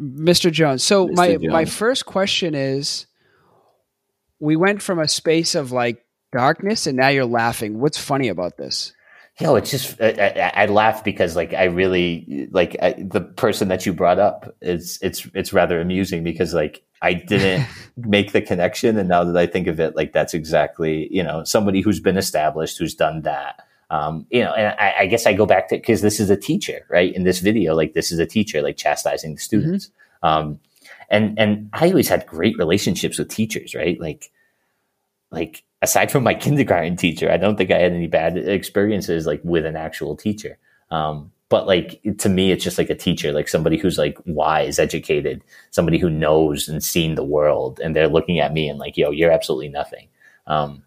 [0.00, 0.50] Mr.
[0.50, 0.82] Jones.
[0.82, 1.14] So Mr.
[1.14, 1.48] my Jones.
[1.48, 3.06] my first question is
[4.40, 7.78] we went from a space of like darkness and now you're laughing.
[7.80, 8.92] What's funny about this?
[9.40, 13.68] Yo, it's just I, I, I laugh because like I really like I, the person
[13.68, 18.42] that you brought up It's it's it's rather amusing because like I didn't make the
[18.42, 18.98] connection.
[18.98, 22.16] And now that I think of it like that's exactly you know somebody who's been
[22.16, 23.64] established who's done that.
[23.90, 26.36] Um, you know and I, I guess I go back to because this is a
[26.36, 27.14] teacher right?
[27.14, 29.90] In this video like this is a teacher like chastising the students.
[30.20, 30.58] Um,
[31.10, 34.00] and and I always had great relationships with teachers right?
[34.00, 34.32] Like
[35.30, 39.40] like aside from my kindergarten teacher, I don't think I had any bad experiences like
[39.44, 40.58] with an actual teacher.
[40.90, 44.78] Um, but like to me, it's just like a teacher, like somebody who's like wise,
[44.78, 48.96] educated, somebody who knows and seen the world, and they're looking at me and like,
[48.96, 50.08] yo, you're absolutely nothing.
[50.46, 50.82] Um,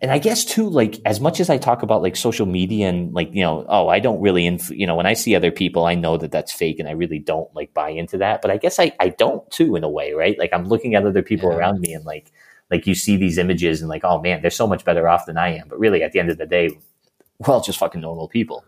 [0.00, 3.12] and I guess too, like as much as I talk about like social media and
[3.12, 5.84] like you know, oh, I don't really, inf- you know, when I see other people,
[5.86, 8.42] I know that that's fake, and I really don't like buy into that.
[8.42, 10.38] But I guess I I don't too in a way, right?
[10.38, 11.56] Like I'm looking at other people Yeah.
[11.56, 12.30] around me and like
[12.70, 15.36] like you see these images and like, oh man, they're so much better off than
[15.36, 15.68] I am.
[15.68, 16.70] But really, at the end of the day,
[17.38, 18.64] we're all just fucking normal people.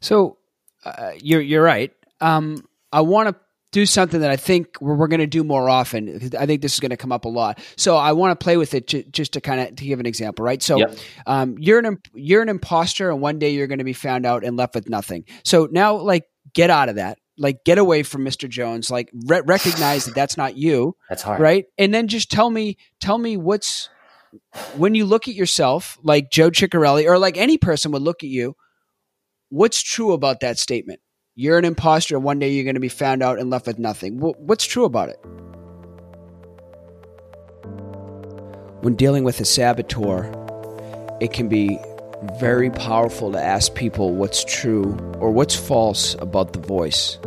[0.00, 0.38] So
[0.84, 1.92] uh, you're you're right.
[2.20, 3.36] Um, I want to
[3.70, 6.30] do something that I think we're, we're going to do more often.
[6.38, 7.60] I think this is going to come up a lot.
[7.76, 10.06] So I want to play with it ju- just to kind of to give an
[10.06, 10.62] example, right?
[10.62, 10.96] So Yep.
[11.26, 14.24] um, you're an imp- you're an imposter, and one day you're going to be found
[14.24, 15.24] out and left with nothing.
[15.44, 17.18] So now, like, get out of that.
[17.38, 18.48] Like, get away from Mr.
[18.48, 18.90] Jones.
[18.90, 21.66] Like, re- recognize that that's not you, That's hard, right?
[21.78, 23.88] And then just tell me, tell me what's
[24.76, 28.28] when you look at yourself, like Joe Ciccarelli, or like any person would look at
[28.28, 28.56] you.
[29.50, 31.00] What's true about that statement?
[31.34, 33.78] You're an imposter, and one day you're going to be found out and left with
[33.78, 34.18] nothing.
[34.18, 35.18] Wh- What's true about it?
[38.82, 40.30] When dealing with a saboteur,
[41.20, 41.78] it can be
[42.38, 47.18] very powerful to ask people what's true or what's false about the voice.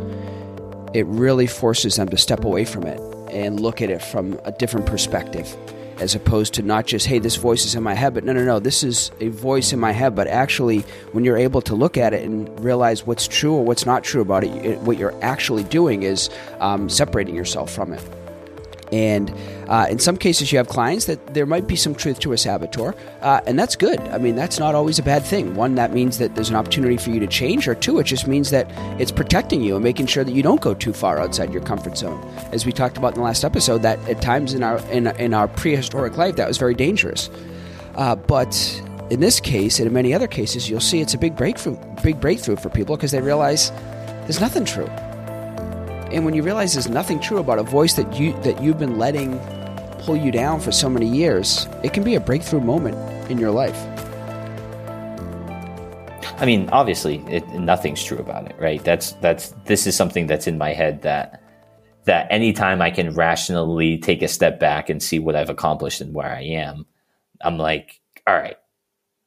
[0.92, 3.00] It really forces them to step away from it
[3.32, 5.56] and look at it from a different perspective,
[5.98, 8.44] as opposed to not just, hey, this voice is in my head, but no, no,
[8.44, 10.14] no, this is a voice in my head.
[10.14, 10.80] But actually,
[11.12, 14.20] when you're able to look at it and realize what's true or what's not true
[14.20, 16.28] about it, what you're actually doing is
[16.60, 18.02] um, separating yourself from it.
[18.92, 19.34] And
[19.68, 22.38] uh, in some cases, you have clients that there might be some truth to a
[22.38, 23.98] saboteur, uh, and that's good.
[24.08, 25.54] I mean, that's not always a bad thing.
[25.54, 28.28] One, that means that there's an opportunity for you to change, or two, it just
[28.28, 31.54] means that it's protecting you and making sure that you don't go too far outside
[31.54, 32.22] your comfort zone.
[32.52, 35.32] As we talked about in the last episode, that at times in our in, in
[35.32, 37.30] our prehistoric life, that was very dangerous.
[37.94, 41.34] Uh, but in this case, and in many other cases, you'll see it's a big
[41.34, 43.70] breakthrough, big breakthrough for people because they realize
[44.22, 44.88] there's nothing true.
[46.12, 48.98] And when you realize there's nothing true about a voice that you that you've been
[48.98, 49.38] letting
[50.00, 52.96] pull you down for so many years, it can be a breakthrough moment
[53.30, 53.76] in your life.
[56.36, 58.82] I mean, obviously, it, nothing's true about it, right?
[58.84, 61.42] That's that's this is something that's in my head that
[62.04, 66.12] that anytime I can rationally take a step back and see what I've accomplished and
[66.12, 66.84] where I am,
[67.40, 68.56] I'm like, all right,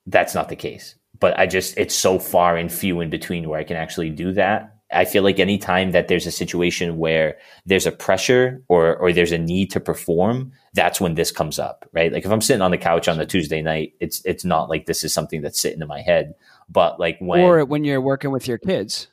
[0.06, 0.96] that's not the case.
[1.20, 4.34] But I just it's so far and few in between where I can actually do
[4.34, 4.75] that.
[4.92, 9.32] I feel like anytime that there's a situation where there's a pressure or or there's
[9.32, 12.12] a need to perform, that's when this comes up, right?
[12.12, 14.86] Like if I'm sitting on the couch on a Tuesday night, it's it's not like
[14.86, 16.36] this is something that's sitting in my head.
[16.70, 19.08] But like when or when you're working with your kids.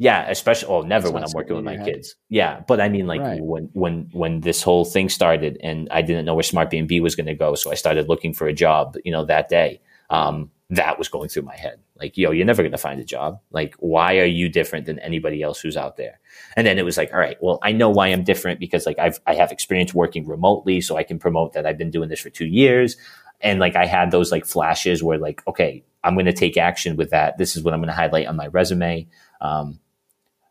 [0.00, 1.86] Yeah, especially oh never when I'm working with my head.
[1.86, 2.14] kids.
[2.28, 3.42] Yeah, but I mean like right.
[3.42, 7.16] when when when this whole thing started and I didn't know where Smart B was
[7.16, 9.80] going to go, so I started looking for a job, you know, that day.
[10.08, 11.80] Um, that was going through my head.
[11.98, 13.40] Like, yo, you're never going to find a job.
[13.50, 16.20] Like, why are you different than anybody else who's out there?
[16.56, 18.98] And then it was like, all right, well, I know why I'm different because like
[18.98, 20.80] I've, I have experience working remotely.
[20.80, 22.96] So I can promote that I've been doing this for two years.
[23.40, 26.96] And like I had those like flashes where like, okay, I'm going to take action
[26.96, 27.38] with that.
[27.38, 29.08] This is what I'm going to highlight on my resume.
[29.40, 29.80] Um,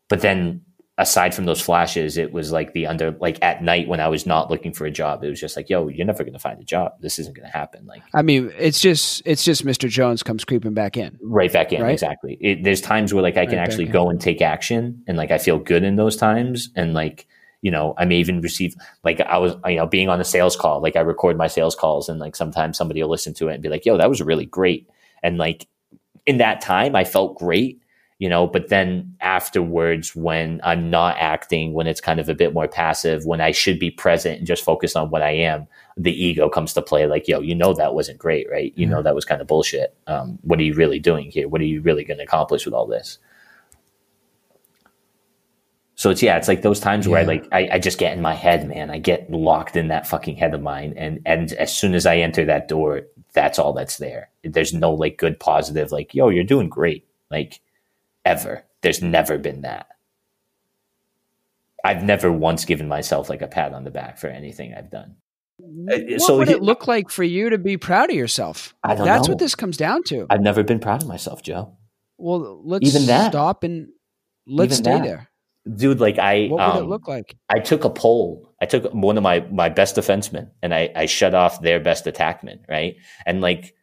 [0.10, 0.64] but then
[0.98, 4.26] aside from those flashes, it was like the under like at night when I was
[4.26, 6.64] not looking for a job, it was just like, yo, you're never gonna find a
[6.64, 6.94] job.
[7.00, 7.86] This isn't gonna happen.
[7.86, 9.88] Like I mean, it's just it's just Mr.
[9.88, 11.18] Jones comes creeping back in.
[11.22, 11.94] Right back in, right?
[11.94, 12.38] exactly.
[12.42, 15.32] It, there's times where like I can right actually go and take action and like
[15.32, 17.28] I feel good in those times and like
[17.62, 20.56] you know, I may even receive like I was, you know, being on a sales
[20.56, 23.56] call, like I record my sales calls and like sometimes somebody will listen to it
[23.56, 24.90] and be like, yo, that was really great.
[25.24, 25.68] And like
[26.26, 27.82] in that time I felt great
[28.20, 32.54] you know but then afterwards when i'm not acting when it's kind of a bit
[32.54, 36.12] more passive when i should be present and just focus on what i am the
[36.12, 38.74] ego comes to play like yo you know that wasn't great right?
[38.76, 39.96] You know that was kind of bullshit.
[40.08, 41.48] Um, what are you really doing here?
[41.48, 43.20] What are you really going to accomplish with all this?
[45.96, 47.12] So it's yeah it's like those times yeah.
[47.12, 48.92] where i like I, I just get in my head man.
[48.92, 52.18] I get locked in that fucking head of mine and and as soon as i
[52.18, 53.02] enter that door
[53.34, 54.30] that's all that's there.
[54.44, 57.08] There's no like good positive like yo you're doing great.
[57.32, 57.60] Like
[58.28, 58.66] ever.
[58.82, 59.88] There's never been that.
[61.84, 65.16] I've never once given myself like a pat on the back for anything I've done.
[65.60, 68.76] Uh, what so would he, it look like for you to be proud of yourself?
[68.84, 69.32] I don't That's know.
[69.32, 70.28] what this comes down to.
[70.30, 71.78] I've never been proud of myself, Joe.
[72.18, 73.32] Well, let's even that.
[73.32, 73.88] stop and
[74.46, 75.04] let's even stay that.
[75.04, 75.30] there.
[75.76, 77.36] Dude, like I What would um, it look like?
[77.50, 78.54] I took a poll.
[78.62, 82.06] I took one of my my best defensemen and I I shut off their best
[82.06, 82.96] attackman, right?
[83.26, 83.74] And like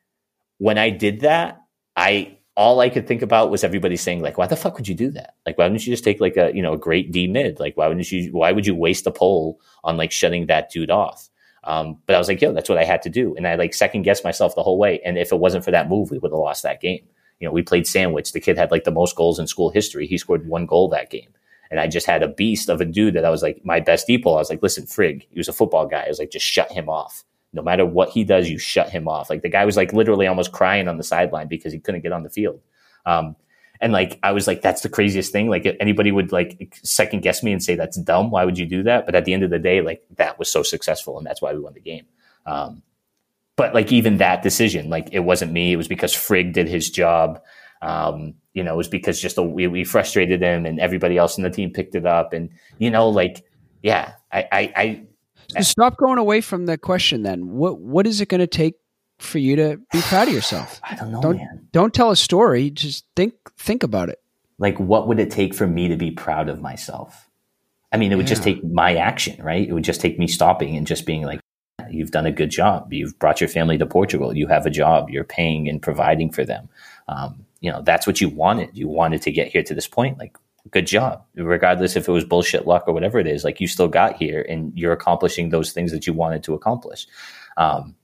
[0.58, 1.60] when I did that,
[1.96, 4.94] I all I could think about was everybody saying like, why the fuck would you
[4.94, 5.34] do that?
[5.44, 7.58] Like, why wouldn't you just take like a, you know, a great D mid?
[7.58, 10.90] Like, why wouldn't you, why would you waste a poll on like shutting that dude
[10.90, 11.28] off?
[11.64, 13.34] Um, but I was like, yo, that's what I had to do.
[13.36, 15.00] And I like second guessed myself the whole way.
[15.04, 17.04] And if it wasn't for that move, we would have lost that game.
[17.40, 18.32] You know, we played sandwich.
[18.32, 20.06] The kid had like the most goals in school history.
[20.06, 21.30] He scored one goal that game.
[21.70, 24.06] And I just had a beast of a dude that I was like, my best
[24.06, 24.36] D-pole.
[24.36, 26.04] I was like, listen, Frig, he was a football guy.
[26.04, 29.08] I was like, just shut him off no matter what he does, you shut him
[29.08, 29.30] off.
[29.30, 32.12] Like the guy was like literally almost crying on the sideline because he couldn't get
[32.12, 32.60] on the field.
[33.06, 33.36] Um,
[33.80, 35.48] and like I was like, that's the craziest thing.
[35.48, 38.30] Like anybody would like second guess me and say that's dumb.
[38.30, 39.06] Why would you do that?
[39.06, 41.52] But at the end of the day, like that was so successful, and that's why
[41.52, 42.06] we won the game.
[42.44, 42.82] Um,
[43.56, 45.72] but like even that decision, like it wasn't me.
[45.72, 47.40] It was because Frigg did his job.
[47.82, 51.44] Um, you know, it was because just we, we frustrated him, and everybody else in
[51.44, 52.32] the team picked it up.
[52.32, 53.44] And you know, like
[53.82, 55.06] yeah, I I, I
[55.48, 57.22] so stop going away from the question.
[57.22, 58.74] Then what what is it going to take
[59.18, 60.80] for you to be proud of yourself?
[60.82, 61.68] I don't know, don't, man.
[61.72, 62.70] Don't tell a story.
[62.70, 64.20] Just think think about it.
[64.58, 67.28] Like, what would it take for me to be proud of myself?
[67.92, 68.30] I mean, it would yeah.
[68.30, 69.68] just take my action, right?
[69.68, 71.40] It would just take me stopping and just being like,
[71.90, 72.92] "You've done a good job.
[72.92, 74.36] You've brought your family to Portugal.
[74.36, 75.10] You have a job.
[75.10, 76.68] You're paying and providing for them.
[77.08, 78.76] Um, you know, that's what you wanted.
[78.76, 80.18] You wanted to get here to this point.
[80.18, 80.36] Like,
[80.70, 81.24] good job.
[81.34, 84.44] Regardless if it was bullshit luck or whatever it is, like you still got here
[84.48, 87.06] and you're accomplishing those things that you wanted to accomplish.
[87.56, 87.96] Um,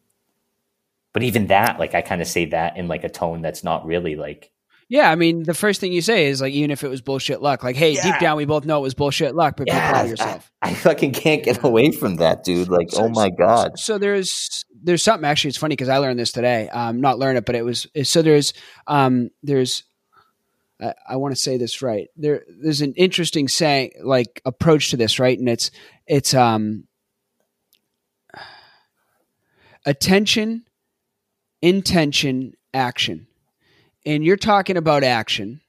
[1.12, 3.84] but even that, like I kind of say that in like a tone that's not
[3.84, 4.52] really like
[4.90, 7.40] yeah, I mean, the first thing you say is like, even if it was bullshit
[7.40, 8.02] luck, like, hey, yeah.
[8.02, 10.52] deep down, we both know it was bullshit luck, but yeah, be proud of yourself.
[10.60, 12.68] I, I, fucking can't get away from that, dude.
[12.68, 13.78] Like, so, oh my god.
[13.78, 15.50] So, so there's there's something actually.
[15.50, 16.68] It's funny because I learned this today.
[16.70, 18.52] Um, not learn it, but it was so there's
[18.88, 19.84] um there's
[20.80, 22.08] I, I want to say this right.
[22.16, 25.38] There there's an interesting saying like approach to this, right?
[25.38, 25.70] And it's
[26.06, 26.84] it's um
[29.86, 30.64] attention
[31.62, 33.26] intention, action.
[34.06, 35.60] And you're talking about action,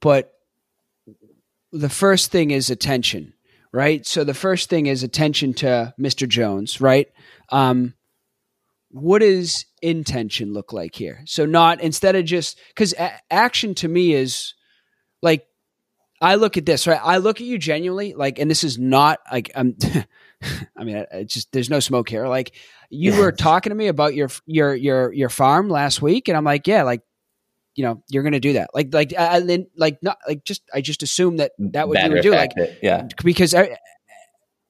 [0.00, 0.32] but
[1.72, 3.34] the first thing is attention,
[3.72, 4.06] right?
[4.06, 6.26] So the first thing is attention to Mr.
[6.26, 7.08] Jones, right?
[7.50, 7.94] Um,
[9.00, 11.22] what does intention look like here?
[11.26, 14.54] So not instead of just because a- action to me is
[15.22, 15.46] like
[16.20, 17.00] I look at this right.
[17.02, 19.76] I look at you genuinely like, and this is not like I'm.
[20.76, 22.28] I mean, I, just there's no smoke here.
[22.28, 22.52] Like
[22.90, 26.44] you were talking to me about your your your your farm last week, and I'm
[26.44, 27.02] like, yeah, like
[27.74, 28.70] you know you're going to do that.
[28.74, 32.10] Like like I, then like not like just I just assume that that what you
[32.10, 32.32] would do.
[32.32, 33.54] Like it, yeah, because.
[33.54, 33.76] I,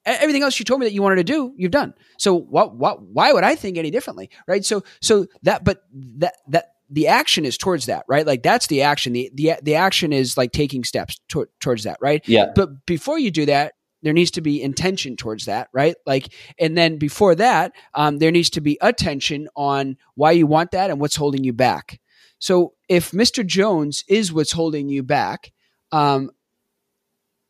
[0.05, 1.93] everything else you told me that you wanted to do, you've done.
[2.17, 4.29] So what, what, why would I think any differently?
[4.47, 4.63] Right.
[4.63, 8.25] So, so that, but that, that, the action is towards that, right?
[8.25, 9.13] Like that's the action.
[9.13, 12.27] The, the, the action is like taking steps to, towards that, right?
[12.27, 12.47] Yeah.
[12.55, 15.95] But before you do that, there needs to be intention towards that, right?
[16.05, 20.71] Like, and then before that, um, there needs to be attention on why you want
[20.71, 21.99] that and what's holding you back.
[22.39, 23.45] So if Mr.
[23.45, 25.51] Jones is what's holding you back,
[25.91, 26.31] um,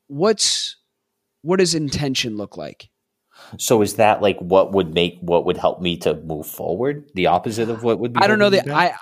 [0.07, 0.77] what's
[1.41, 2.89] what does intention look like?
[3.57, 7.09] So is that like what would make what would help me to move forward?
[7.15, 8.19] The opposite of what would be.
[8.21, 8.93] I don't know that I.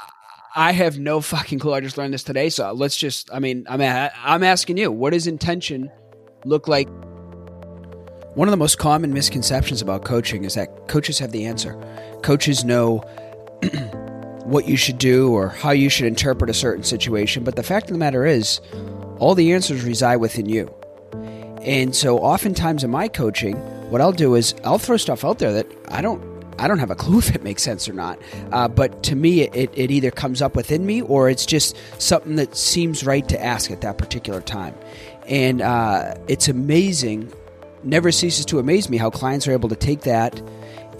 [0.56, 1.74] I have no fucking clue.
[1.74, 3.30] I just learned this today, so let's just.
[3.32, 5.92] I mean, I'm a, I'm asking you, what does intention
[6.46, 6.88] look like?
[8.34, 11.80] One of the most common misconceptions about coaching is that coaches have the answer.
[12.24, 13.00] Coaches know
[14.46, 17.88] what you should do or how you should interpret a certain situation, but the fact
[17.88, 18.60] of the matter is,
[19.20, 20.74] all the answers reside within you.
[21.68, 23.58] And so oftentimes in my coaching,
[23.92, 26.24] what I'll do is I'll throw stuff out there that I don't
[26.58, 28.20] I don't have a clue if it makes sense or not.
[28.54, 32.38] Uh, but to me, it, it either comes up within me or it's just something
[32.38, 34.74] that seems right to ask at that particular time.
[35.28, 37.32] And uh, it's amazing,
[37.84, 40.42] never ceases to amaze me how clients are able to take that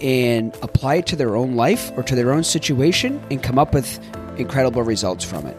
[0.02, 3.72] and apply it to their own life or to their own situation and come up
[3.72, 3.98] with
[4.38, 5.56] incredible results from it.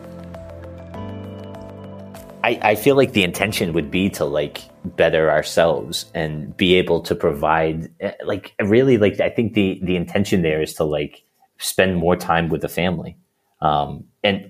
[2.44, 7.02] I, I feel like the intention would be to like better ourselves and be able
[7.02, 11.24] to provide eh, like really like I think the the intention there is to like
[11.58, 13.18] spend more time with the family.
[13.62, 14.50] Um and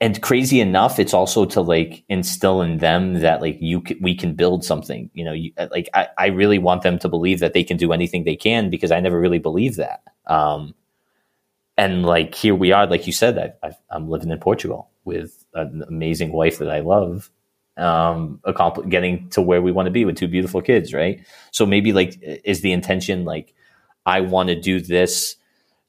[0.00, 4.34] and crazy enough it's also to like instill in them that like you we can
[4.34, 7.62] build something you know you, like I, I really want them to believe that they
[7.62, 10.74] can do anything they can because i never really believed that um
[11.76, 15.82] and like here we are like you said I, i'm living in portugal with an
[15.88, 17.30] amazing wife that I love,
[17.80, 21.24] um, accompli- getting to where we want to be with two beautiful kids, right?
[21.50, 23.54] So maybe like is the intention like
[24.06, 25.36] I want to do this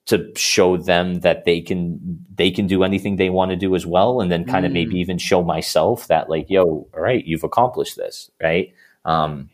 [0.08, 3.86] to show them that they can they can do anything they want to do as
[3.86, 4.76] well, and then kind of mm.
[4.76, 8.74] maybe even show myself that like, yo, all right, you've accomplished this, right?
[9.06, 9.50] Um,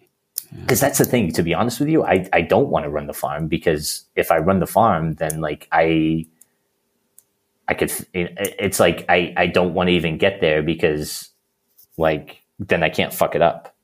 [0.61, 3.07] because that's the thing to be honest with you I, I don't want to run
[3.07, 6.25] the farm because if i run the farm then like i
[7.67, 11.29] I could, it's like, I, I don't want to even get there because
[11.97, 13.75] like, then I can't fuck it up.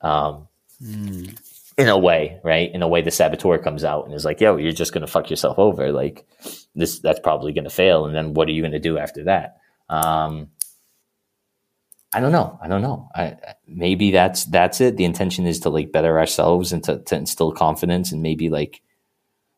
[0.00, 0.48] Um,
[0.82, 1.36] mm.
[1.76, 2.72] in a way, right?
[2.72, 5.10] In a way, the saboteur comes out and is like, yo, you're just going to
[5.10, 5.90] fuck yourself over.
[5.92, 6.26] Like
[6.74, 8.06] this, that's probably going to fail.
[8.06, 9.58] And then what are you going to do after that?
[9.88, 10.50] Um,
[12.12, 12.58] I don't know.
[12.62, 13.08] I don't know.
[13.14, 13.36] I,
[13.66, 14.96] maybe that's that's it.
[14.96, 18.80] The intention is to like better ourselves and to, to instill confidence and maybe like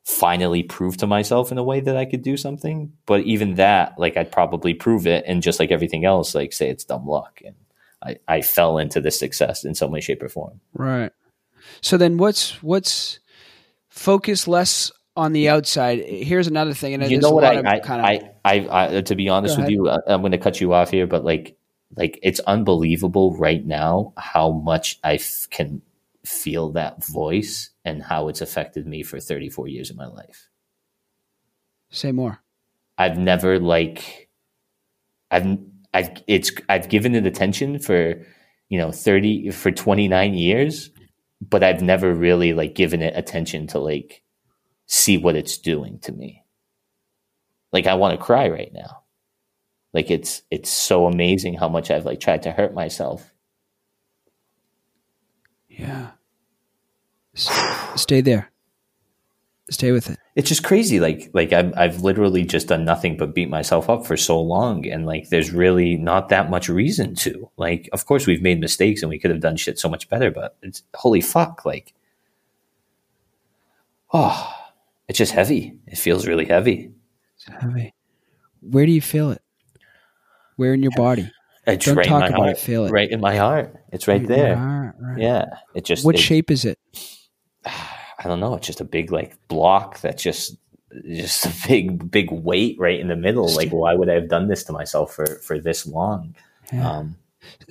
[0.04, 2.92] finally prove to myself in a way that I could do something.
[3.06, 6.68] But even that, like I'd probably prove it and just like everything else, like say
[6.68, 7.40] it's dumb luck.
[7.44, 7.54] And
[8.02, 10.60] I, I fell into this success in some way, shape, or form.
[10.72, 11.12] Right.
[11.80, 13.20] So then what's what's
[13.88, 15.98] focus less on the outside.
[15.98, 19.14] Here's another thing, and you know what I, I, kind of, I, I, I, to
[19.14, 21.56] be honest with you, uh, I'm going to cut you off here, but like,
[21.96, 25.82] like it's unbelievable right now how much I f- can
[26.24, 30.48] feel that voice and how it's affected me for 34 years of my life.
[31.90, 32.42] Say more.
[32.98, 34.28] I've never like
[35.30, 35.58] I've
[35.94, 38.22] I've it's I've given it attention for
[38.68, 40.90] you know 30 for 29 years
[41.40, 44.22] but I've never really like given it attention to like
[44.86, 46.44] see what it's doing to me.
[47.72, 49.04] Like I want to cry right now.
[49.94, 53.32] Like it's it's so amazing how much I've like tried to hurt myself
[55.80, 56.10] yeah.
[57.96, 58.50] Stay there.
[59.70, 60.18] Stay with it.
[60.34, 60.98] It's just crazy.
[60.98, 64.84] Like, like I've, I've literally just done nothing but beat myself up for so long.
[64.86, 67.48] And like, there's really not that much reason to.
[67.56, 70.32] Like, of course, we've made mistakes and we could have done shit so much better,
[70.32, 71.64] but it's holy fuck.
[71.64, 71.94] Like,
[74.12, 74.52] oh,
[75.06, 75.78] it's just heavy.
[75.86, 76.90] It feels really heavy.
[77.36, 77.94] It's heavy.
[78.60, 79.42] Where do you feel it?
[80.56, 81.30] Where in your body?
[81.66, 82.50] It's Don't right talk about heart.
[82.50, 82.58] it.
[82.58, 82.90] Feel it.
[82.90, 83.76] Right in my heart.
[83.92, 84.56] It's right, right there.
[84.56, 85.18] Heart, right.
[85.18, 85.44] Yeah.
[85.74, 86.04] It just.
[86.04, 86.78] What it, shape is it?
[87.64, 88.54] I don't know.
[88.54, 90.56] It's just a big like block that just
[91.06, 93.52] just a big big weight right in the middle.
[93.54, 96.34] Like, why would I have done this to myself for for this long?
[96.72, 96.90] Yeah.
[96.90, 97.16] Um,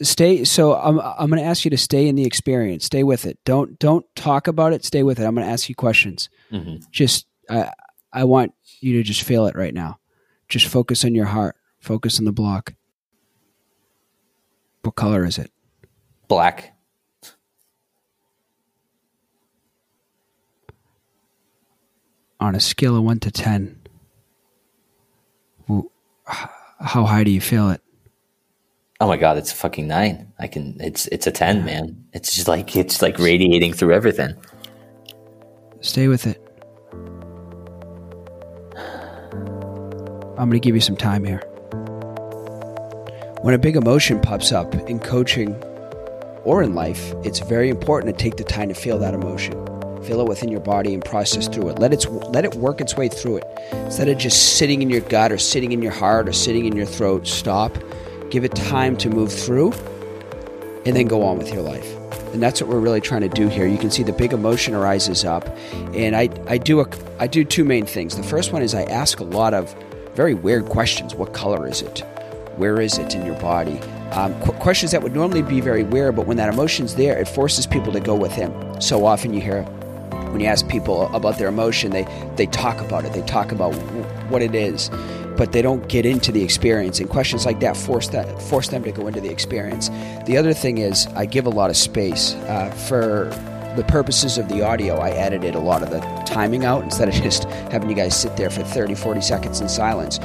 [0.01, 0.43] stay.
[0.43, 2.85] So I'm I'm going to ask you to stay in the experience.
[2.85, 3.39] Stay with it.
[3.45, 4.83] Don't don't talk about it.
[4.85, 5.25] Stay with it.
[5.25, 6.29] I'm going to ask you questions.
[6.51, 6.83] Mm-hmm.
[6.91, 7.71] Just I
[8.11, 9.99] I want you to just feel it right now.
[10.47, 11.55] Just focus on your heart.
[11.79, 12.73] Focus on the block.
[14.81, 15.51] What color is it?
[16.27, 16.73] Black.
[22.39, 23.79] On a scale of one to ten,
[26.79, 27.81] How high do you feel it?
[29.01, 30.31] Oh my god, it's a fucking nine.
[30.39, 30.77] I can.
[30.79, 32.05] It's it's a ten, man.
[32.13, 34.35] It's just like it's like radiating through everything.
[35.81, 36.41] Stay with it.
[40.37, 41.39] I'm going to give you some time here.
[43.41, 45.53] When a big emotion pops up in coaching
[46.45, 49.68] or in life, it's very important to take the time to feel that emotion.
[50.09, 51.77] Feel it within your body and process through it.
[51.77, 53.43] Let it let it work its way through it.
[53.73, 56.75] Instead of just sitting in your gut or sitting in your heart or sitting in
[56.75, 57.77] your throat, stop.
[58.31, 59.71] Give it time to move through
[60.83, 61.95] and then go on with your life.
[62.33, 63.67] And that's what we're really trying to do here.
[63.67, 65.47] You can see the big emotion arises up,
[65.93, 66.87] and I, I do a,
[67.19, 68.17] I do two main things.
[68.17, 69.75] The first one is I ask a lot of
[70.15, 71.13] very weird questions.
[71.13, 71.99] What color is it?
[72.55, 73.79] Where is it in your body?
[74.13, 77.27] Um, qu- questions that would normally be very weird, but when that emotion's there, it
[77.27, 78.51] forces people to go with him.
[78.81, 79.67] So often you hear
[80.31, 82.05] when you ask people about their emotion, they,
[82.35, 83.13] they talk about it.
[83.13, 83.73] They talk about
[84.29, 84.89] what it is,
[85.37, 86.99] but they don't get into the experience.
[86.99, 89.89] And questions like that force that force them to go into the experience.
[90.25, 93.29] The other thing is I give a lot of space uh, for
[93.75, 97.13] the purposes of the audio, I edited a lot of the timing out instead of
[97.23, 100.19] just having you guys sit there for 30, 40 seconds in silence.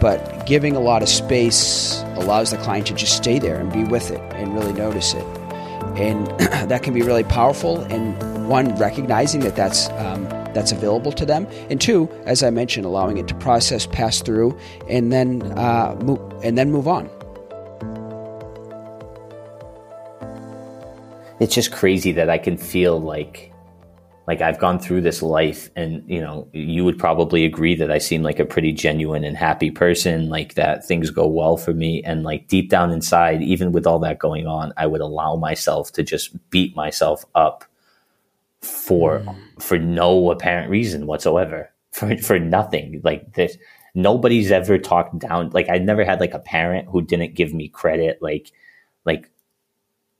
[0.00, 3.84] But giving a lot of space allows the client to just stay there and be
[3.84, 5.37] with it and really notice it.
[5.98, 6.26] And
[6.70, 7.80] that can be really powerful.
[7.80, 10.24] And one, recognizing that that's um,
[10.54, 14.58] that's available to them, and two, as I mentioned, allowing it to process, pass through,
[14.88, 17.10] and then uh, move, and then move on.
[21.40, 23.52] it's just crazy that I can feel like
[24.28, 27.96] like I've gone through this life and you know you would probably agree that I
[27.96, 32.02] seem like a pretty genuine and happy person like that things go well for me
[32.04, 35.92] and like deep down inside even with all that going on I would allow myself
[35.92, 37.64] to just beat myself up
[38.60, 39.62] for mm.
[39.62, 43.56] for no apparent reason whatsoever for for nothing like this
[43.94, 47.68] nobody's ever talked down like I never had like a parent who didn't give me
[47.68, 48.52] credit like
[49.06, 49.30] like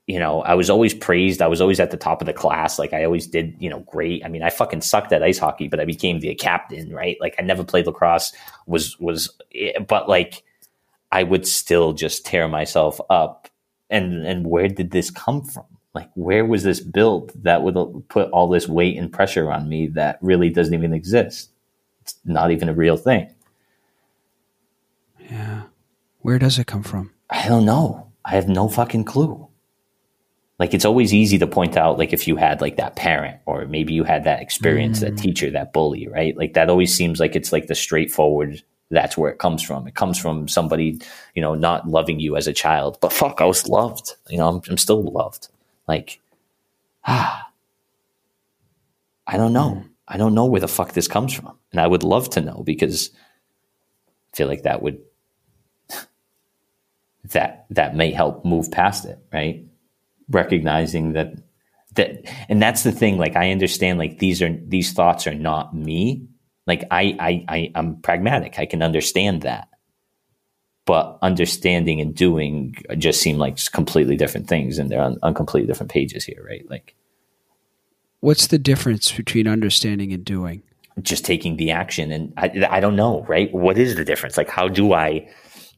[0.08, 1.42] you know, I was always praised.
[1.42, 2.78] I was always at the top of the class.
[2.78, 4.24] Like I always did, you know, great.
[4.24, 7.18] I mean, I fucking sucked at ice hockey, but I became the captain, right?
[7.20, 8.32] Like I never played lacrosse
[8.66, 10.42] was, was, eh, but like
[11.12, 13.48] I would still just tear myself up.
[13.90, 15.66] And, and where did this come from?
[15.94, 19.88] Like, where was this built that would put all this weight and pressure on me
[19.88, 21.50] that really doesn't even exist?
[22.02, 23.34] It's not even a real thing.
[25.18, 25.64] Yeah.
[26.20, 27.12] Where does it come from?
[27.28, 28.10] I don't know.
[28.24, 29.47] I have no fucking clue
[30.58, 33.66] like it's always easy to point out like if you had like that parent or
[33.66, 35.02] maybe you had that experience mm.
[35.02, 36.36] that teacher that bully right?
[36.36, 39.86] Like that always seems like it's like the straightforward that's where it comes from.
[39.86, 41.00] It comes from somebody
[41.34, 42.98] you know not loving you as a child.
[43.00, 44.14] But fuck i was loved.
[44.28, 45.48] You know i'm, I'm still loved.
[45.86, 46.20] Like
[47.06, 47.48] ah
[49.26, 49.82] i don't know.
[49.84, 49.88] Mm.
[50.08, 51.56] i don't know where the fuck this comes from.
[51.70, 53.10] And i would love to know because
[54.32, 55.00] i feel like that would
[57.26, 59.67] that that may help move past it right
[60.30, 61.34] recognizing that
[61.94, 65.74] that and that's the thing like i understand like these are these thoughts are not
[65.74, 66.26] me.
[66.66, 68.58] Like i i, I i'm pragmatic.
[68.58, 69.68] I can understand that.
[70.86, 75.66] But understanding and doing just seem like completely different things and they're on, on completely
[75.66, 76.68] different pages here right?
[76.70, 76.94] Like
[78.20, 80.62] what's the difference between understanding and doing?
[81.02, 83.52] Just taking the action and I, I don't know right?
[83.54, 84.36] What is the difference?
[84.36, 85.28] Like how do i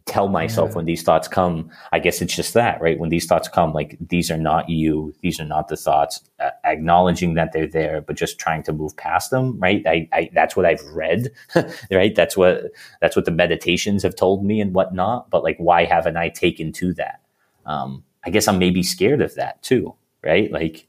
[0.07, 0.77] tell myself yeah.
[0.77, 2.99] when these thoughts come i guess it's just that right?
[2.99, 6.51] When these thoughts come like these are not you these are not the thoughts uh,
[6.65, 9.83] acknowledging that they're there but just trying to move past them right?
[9.87, 11.31] I, I that's what i've read
[11.91, 12.15] right?
[12.15, 16.17] That's what that's what the meditations have told me and whatnot but like why haven't
[16.17, 17.21] i taken to that?
[17.67, 20.51] Um i guess i'm maybe scared of that too right?
[20.51, 20.87] Like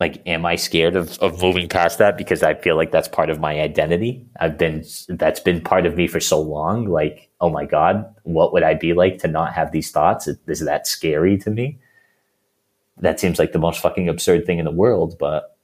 [0.00, 2.16] like am i scared of, of moving past that?
[2.16, 4.26] Because i feel like that's part of my identity.
[4.40, 6.86] I've been that's been part of me for so long.
[6.86, 10.26] Like oh my god what would i be like to not have these thoughts?
[10.26, 11.78] Is that scary to me?
[12.98, 15.56] That seems like the most fucking absurd thing in the world but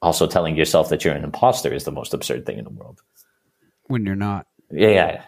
[0.00, 3.02] also telling yourself that you're an imposter is the most absurd thing in the world.
[3.84, 4.46] When you're not.
[4.70, 5.22] Yeah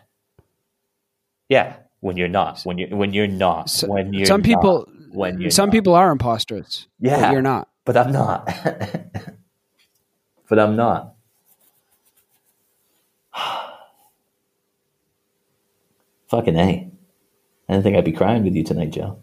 [1.48, 2.62] yeah when you're not.
[2.62, 3.70] When you when you're not.
[3.70, 5.72] So, when you're some people when you some not.
[5.72, 7.30] people are imposters yeah.
[7.30, 8.46] you're not but I'm not.
[10.48, 11.14] but I'm not.
[16.28, 16.90] Fucking A.
[17.68, 19.18] I didn't think I'd be crying with you tonight, Joe.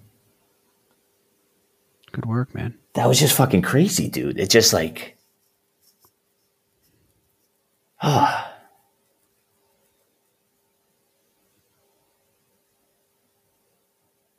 [2.11, 2.73] Good work, man.
[2.93, 4.39] That was just fucking crazy, dude.
[4.39, 5.17] It just like.
[8.03, 8.50] Ah.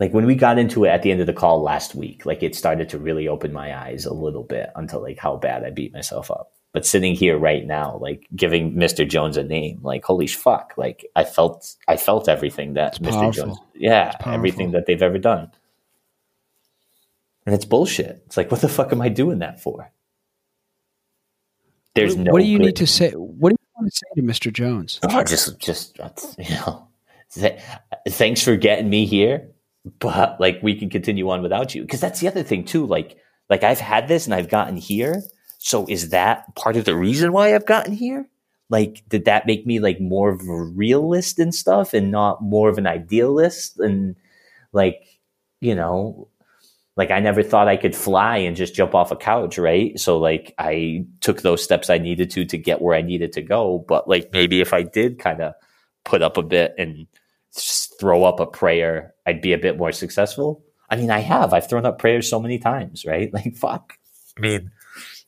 [0.03, 2.43] Like when we got into it at the end of the call last week, like
[2.43, 5.71] it started to really open my eyes a little bit until like how bad I
[5.71, 6.51] beat myself up.
[6.73, 9.09] But sitting here right now, like giving Mr.
[9.09, 13.11] Jones a name, like holy fuck, like I felt I felt everything that Mr.
[13.11, 13.33] powerful.
[13.45, 15.53] Jones, yeah, everything that they've ever done.
[17.47, 18.25] And it's bullshit.
[18.27, 19.93] It's like, what the fuck am I doing that for?
[21.95, 22.33] There's what, no.
[22.33, 23.13] what do you good- need to say?
[23.13, 24.53] What do you want to say to Mr.
[24.53, 24.99] Jones?
[25.05, 25.97] Oh, just, just
[26.39, 26.89] you know,
[27.35, 27.61] th-
[28.09, 29.53] thanks for getting me here,
[29.99, 31.83] but like we can continue on without you.
[31.83, 32.87] Because that's the other thing too.
[32.87, 33.17] Like,
[33.51, 35.23] like I've had this and I've gotten here.
[35.59, 38.29] So is that part of the reason why I've gotten here?
[38.69, 42.71] Like, did that make me like more of a realist and stuff, and not more
[42.71, 43.79] of an idealist?
[43.79, 44.17] And
[44.73, 45.21] like,
[45.61, 46.29] you know,
[46.97, 49.99] like I never thought I could fly and just jump off a couch, right?
[50.01, 53.43] So like I took those steps I needed to to get where I needed to
[53.43, 53.85] go.
[53.87, 55.55] But like maybe if I did kind of
[56.05, 57.07] put up a bit and
[57.53, 60.65] throw up a prayer, I'd be a bit more successful.
[60.91, 61.53] I mean, I have.
[61.53, 63.33] I've thrown up prayers so many times, right?
[63.35, 63.95] Like fuck.
[64.37, 64.71] I mean,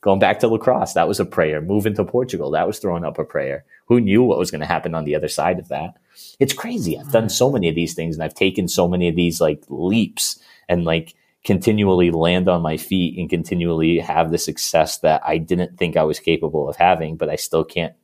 [0.00, 1.60] going back to lacrosse, that was a prayer.
[1.60, 3.64] Moving to Portugal, that was throwing up a prayer.
[3.86, 5.94] Who knew what was going to happen on the other side of that?
[6.38, 6.98] It's crazy.
[6.98, 9.62] I've done so many of these things and I've taken so many of these like
[9.68, 11.14] leaps and like
[11.44, 16.04] continually land on my feet and continually have the success that I didn't think I
[16.04, 17.94] was capable of having, but I still can't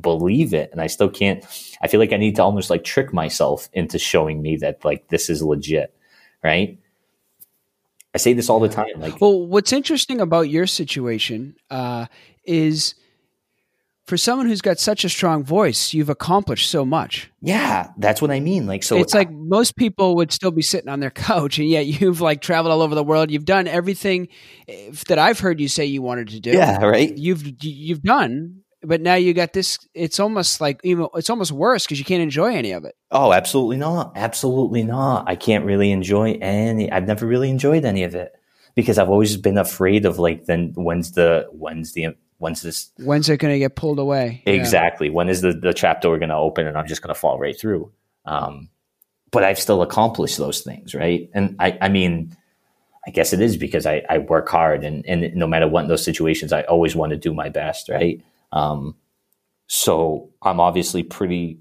[0.00, 0.70] believe it.
[0.72, 1.44] And I still can't,
[1.82, 5.08] I feel like I need to almost like trick myself into showing me that like
[5.08, 5.94] this is legit,
[6.42, 6.78] right?
[8.14, 8.98] I say this all the time.
[8.98, 12.06] Like, Well, what's interesting about your situation uh,
[12.44, 12.94] is
[14.06, 17.30] for someone who's got such a strong voice, you've accomplished so much.
[17.42, 18.66] yeah, that's what I mean.
[18.66, 21.86] Like, so it's like most people would still be sitting on their couch, and yet
[21.86, 23.30] you've like traveled all over the world.
[23.30, 24.28] You've done everything
[24.68, 26.52] eh, that I've heard you say you wanted to do.
[26.52, 27.16] yeah, right.
[27.16, 29.78] you've you've done, but now you got this.
[29.94, 32.94] It's almost like even it's almost worse because you can't enjoy any of it.
[33.10, 34.12] Oh, absolutely not.
[34.16, 35.28] Absolutely not.
[35.28, 36.90] I can't really enjoy any.
[36.90, 38.32] I've never really enjoyed any of it
[38.74, 43.28] because I've always been afraid of like then when's the when's the when's this When's
[43.28, 44.42] it going to get pulled away?
[44.46, 44.52] Yeah.
[44.54, 47.20] exactly when is the the trap door going to open and I'm just going to
[47.20, 47.90] fall right through.
[48.24, 48.68] Um,
[49.30, 51.30] but I've still accomplished those things, right?
[51.34, 52.36] And I I mean.
[53.08, 55.88] I guess it is because I, I work hard and, and no matter what in
[55.88, 58.20] those situations, I always want to do my best, right?
[58.52, 58.96] Um,
[59.66, 61.60] so I'm obviously pretty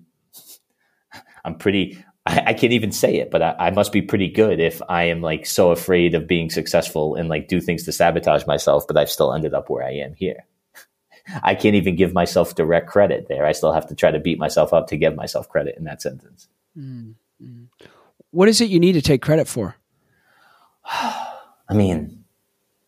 [1.45, 2.03] I'm pretty.
[2.27, 5.03] I, I can't even say it, but I, I must be pretty good if I
[5.03, 8.87] am like so afraid of being successful and like do things to sabotage myself.
[8.87, 10.45] But I've still ended up where I am here.
[11.43, 13.45] I can't even give myself direct credit there.
[13.45, 16.01] I still have to try to beat myself up to give myself credit in that
[16.01, 16.47] sentence.
[18.31, 19.75] What is it you need to take credit for?
[20.85, 22.14] I mean,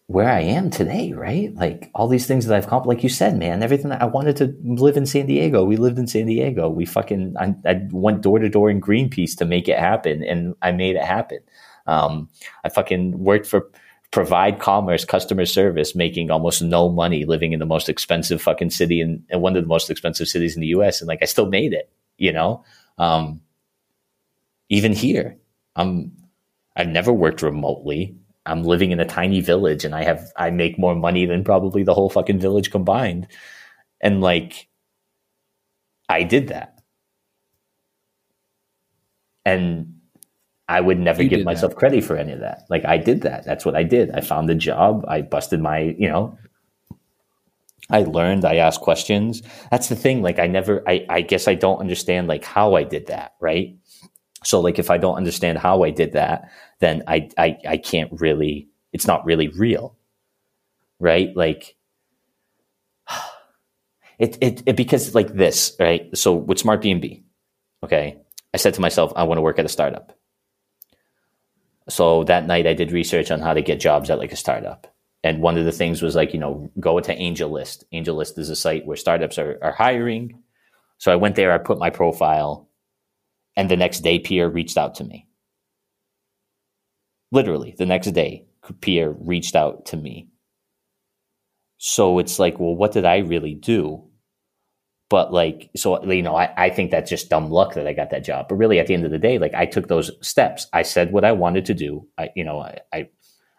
[0.08, 1.54] where I am today, right?
[1.54, 4.38] Like all these things that I've accomplished, like you said, man, everything that I wanted
[4.38, 5.66] to live in San Diego.
[5.66, 6.70] We lived in San Diego.
[6.70, 10.56] We fucking, I, I went door to door in Greenpeace to make it happen and
[10.62, 11.40] I made it happen.
[11.88, 12.30] Um,
[12.64, 13.70] I fucking worked for
[14.12, 19.02] Provide Commerce customer service, making almost no money, living in the most expensive fucking city
[19.02, 21.02] in one of the most expensive cities in the US.
[21.02, 22.64] And like, I still made it, you know?
[22.98, 23.42] Um,
[24.70, 25.38] even here,
[25.76, 26.14] I'm,
[26.78, 28.16] I've never worked remotely.
[28.48, 31.84] I'm living in a tiny village and I have I make more money than probably
[31.84, 33.28] the whole fucking village combined.
[34.02, 34.68] And like
[36.10, 36.80] I did that.
[39.46, 39.94] And
[40.68, 42.64] I would never You give myself credit for any of that.
[42.70, 43.46] Like I did that.
[43.46, 44.12] That's what I did.
[44.12, 45.06] I found a job.
[45.08, 46.38] I busted my, you know,
[47.90, 49.42] I learned, I asked questions.
[49.72, 50.22] That's the thing.
[50.22, 53.78] Like I never I, I guess I don't understand like how I did that, right?
[54.44, 56.50] So like if I don't understand how I did that,
[56.80, 59.98] then I I I can't really it's not really real.
[61.00, 61.36] Right?
[61.36, 61.76] Like
[64.20, 66.16] it it, it because like this, right?
[66.18, 67.24] So with Smartbnb,
[67.84, 68.18] okay?
[68.54, 70.14] I said to myself, I want to work at a startup.
[71.90, 74.94] So that night I did research on how to get jobs at like a startup.
[75.24, 77.84] And one of the things was like, you know, go to AngelList.
[77.92, 80.42] Angel List is a site where startups are, are hiring.
[81.00, 82.70] So I went there, I put my profile,
[83.56, 85.27] and the next day Pierre reached out to me.
[87.32, 88.46] Literally, the next day,
[88.82, 90.30] Pierre reached out to me.
[91.78, 94.04] So it's like, well, what did I really do?
[95.10, 98.10] But like, so you know, I, I think that's just dumb luck that I got
[98.10, 98.48] that job.
[98.50, 100.68] But really, at the end of the day, like I took those steps.
[100.74, 102.08] I said what I wanted to do.
[102.18, 103.10] I, you know, I, I,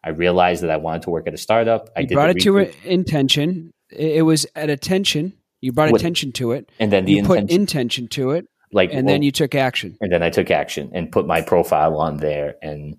[0.05, 1.89] I realized that I wanted to work at a startup.
[1.97, 3.73] I brought it to intention.
[3.91, 5.33] It was at attention.
[5.61, 6.71] You brought attention to it.
[6.79, 9.55] and then the You put intention, intention to it, like, and well, then you took
[9.55, 9.97] action.
[10.01, 12.97] and then I took action and put my profile on there and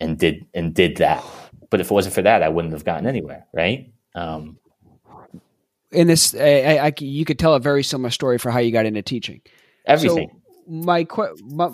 [0.00, 1.24] and did and did that.
[1.70, 3.92] But if it wasn't for that, I wouldn't have gotten anywhere, right?
[4.14, 4.58] Um,
[5.92, 8.86] In this, I, I- you could tell a very similar story for how you got
[8.86, 9.40] into teaching.
[9.86, 11.70] everything, So my, que- my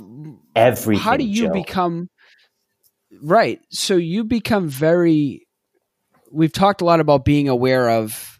[0.56, 1.02] everything.
[1.02, 1.52] how do you Joe.
[1.52, 2.08] become
[3.22, 5.46] right so you become very
[6.30, 8.38] we've talked a lot about being aware of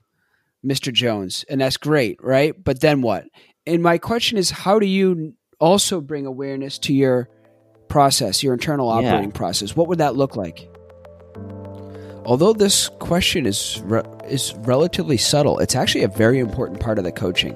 [0.65, 0.93] Mr.
[0.93, 2.55] Jones, and that's great, right?
[2.63, 3.25] But then what?
[3.67, 7.29] And my question is, how do you also bring awareness to your
[7.93, 9.37] process, your internal operating yeah.
[9.37, 9.77] process?
[9.77, 10.67] What would that look like?
[12.25, 17.05] Although this question is re- is relatively subtle, it's actually a very important part of
[17.05, 17.55] the coaching.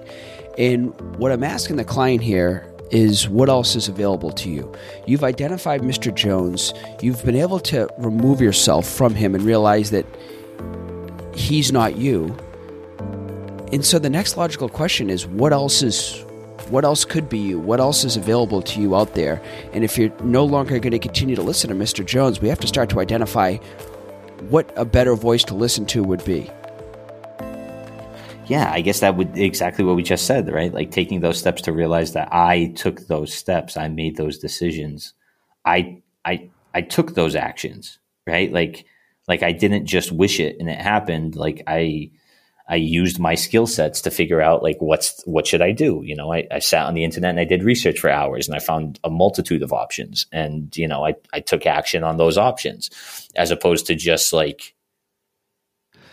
[0.58, 4.70] And what I'm asking the client here is what else is available to you.
[5.06, 6.14] You've identified Mr.
[6.14, 6.74] Jones.
[7.00, 10.04] You've been able to remove yourself from him and realize that
[11.34, 12.36] he's not you.
[13.72, 16.25] And so the next logical question is what else is
[16.70, 17.58] what else could be you?
[17.58, 19.40] What else is available to you out there?
[19.72, 22.04] And if you're no longer going to continue to listen to Mr.
[22.04, 23.56] Jones, we have to start to identify
[24.48, 26.50] what a better voice to listen to would be.
[28.46, 30.72] Yeah, I guess that would exactly what we just said, right?
[30.72, 35.14] Like taking those steps to realize that I took those steps, I made those decisions.
[35.64, 38.52] I I I took those actions, right?
[38.52, 38.86] Like
[39.26, 41.34] like I didn't just wish it and it happened.
[41.34, 42.10] Like I
[42.68, 46.02] I used my skill sets to figure out like what's what should I do.
[46.04, 48.56] You know, I, I, sat on the internet and I did research for hours and
[48.56, 50.26] I found a multitude of options.
[50.32, 52.90] And, you know, I, I took action on those options
[53.36, 54.74] as opposed to just like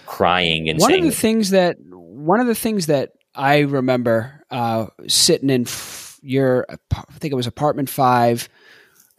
[0.05, 4.43] crying and one saying, of the things that one of the things that I remember
[4.51, 6.77] uh, sitting in f- your I
[7.17, 8.47] think it was apartment five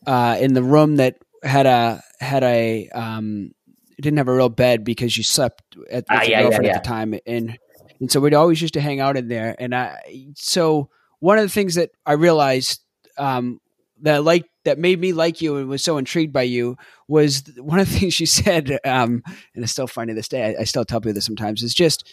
[0.07, 3.53] uh, in the room that had a had a um,
[4.01, 6.77] didn't have a real bed because you slept at, with your yeah, girlfriend yeah, yeah.
[6.77, 7.59] at the time, and
[8.01, 9.55] and so we'd always used to hang out in there.
[9.59, 9.99] And I
[10.35, 10.91] so
[11.21, 12.83] one of the things that I realized
[13.17, 13.61] um,
[14.03, 16.77] that like that made me like you and was so intrigued by you
[17.09, 19.23] was one of the things she said, um,
[19.55, 20.57] and it's still funny to this day.
[20.57, 21.63] I, I still tell people this sometimes.
[21.63, 22.13] It's just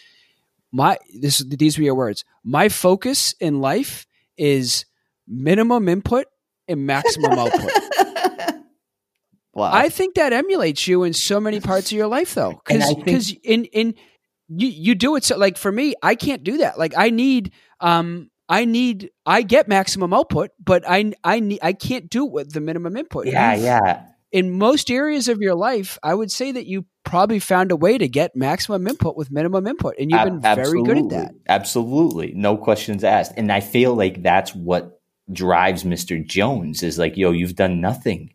[0.72, 2.24] my this these were your words.
[2.44, 4.06] My focus in life
[4.36, 4.84] is
[5.26, 6.26] minimum input
[6.68, 7.70] and maximum output.
[9.54, 9.70] Wow.
[9.72, 13.32] I think that emulates you in so many parts of your life, though, because because
[13.44, 13.94] in in
[14.48, 16.78] you you do it so like for me, I can't do that.
[16.78, 21.74] Like I need um I need I get maximum output, but I I need I
[21.74, 23.26] can't do it with the minimum input.
[23.26, 24.06] Yeah, You've, yeah.
[24.30, 27.98] In most areas of your life, I would say that you probably found a way
[27.98, 31.34] to get maximum input with minimum input, and you've been very good at that.
[31.50, 33.32] Absolutely, no questions asked.
[33.36, 35.00] And I feel like that's what
[35.30, 36.24] drives Mr.
[36.26, 38.32] Jones is like, yo, you've done nothing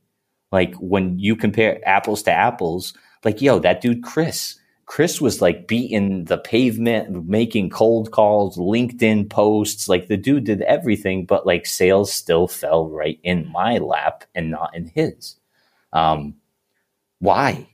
[0.52, 2.94] like when you compare apples to apples,
[3.24, 9.30] like, yo, that dude, Chris, Chris was like beating the pavement, making cold calls, LinkedIn
[9.30, 9.90] posts.
[9.90, 14.50] Like the dude did everything, but like sales still fell right in my lap and
[14.50, 15.36] not in his.
[15.92, 16.36] Um,
[17.20, 17.68] why?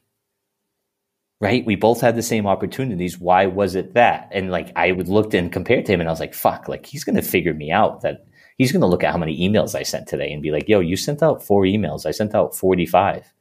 [1.39, 1.63] Right?
[1.65, 3.19] We both had the same opportunities.
[3.19, 4.29] Why was it that?
[4.31, 6.87] And like I would look and compare to him and I was like, fuck, like
[6.87, 8.25] he's to figure me out that
[8.57, 10.79] he's going to look at how many emails I sent today and be like, yo,
[10.79, 12.05] you sent out four emails.
[12.05, 13.33] I sent out 45.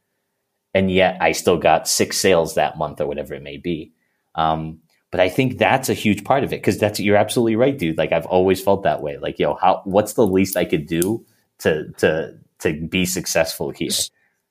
[0.74, 3.92] And yet I still got six sales that month or whatever it may be.
[4.34, 7.78] Um, but I think that's a huge part of it because that's you're absolutely right,
[7.78, 7.98] dude.
[7.98, 9.18] Like I've always felt that way.
[9.18, 11.26] Like, yo, how what's the least I could do
[11.58, 13.90] to to to be successful here?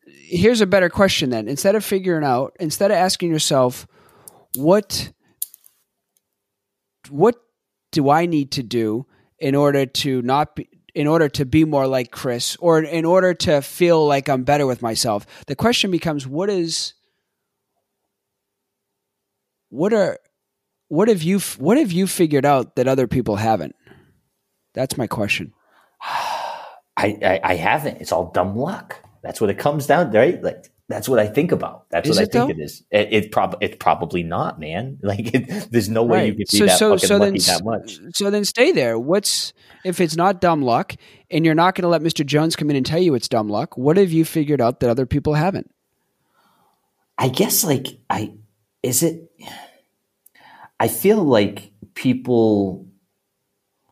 [0.06, 1.48] Here's a better question then.
[1.48, 3.88] Instead of figuring out, instead of asking yourself,
[4.56, 5.12] what
[7.10, 7.38] what
[7.92, 9.08] do I need to do
[9.42, 13.34] in order to not be in order to be more like Chris or in order
[13.34, 15.26] to feel like I'm better with myself.
[15.48, 16.94] The question becomes what is
[19.70, 20.20] what are
[20.90, 23.76] what have you what have you figured out that other people haven't?
[24.74, 25.54] That's my question.
[26.98, 28.02] I, I, I haven't.
[28.02, 28.98] It's all dumb luck.
[29.24, 30.44] That's what it comes down, to, right?
[30.44, 31.90] Like that's what I think about.
[31.90, 32.50] That's is what I think though?
[32.50, 32.84] it is.
[32.92, 35.00] It, it prob- it's probably not, man.
[35.12, 36.28] Like it, there's no way right.
[36.28, 38.00] you could be so, that so, fucking so lucky then, that much.
[38.16, 38.98] So then stay there.
[38.98, 40.96] What's if it's not dumb luck
[41.30, 42.26] and you're not going to let Mr.
[42.26, 43.78] Jones come in and tell you it's dumb luck?
[43.78, 45.70] What have you figured out that other people haven't?
[47.18, 48.34] I guess like I
[48.84, 49.30] is it.
[50.80, 52.88] I feel like people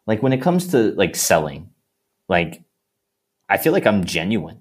[0.08, 1.70] like when it comes to like selling,
[2.28, 2.64] like
[3.50, 4.59] I feel like I'm genuine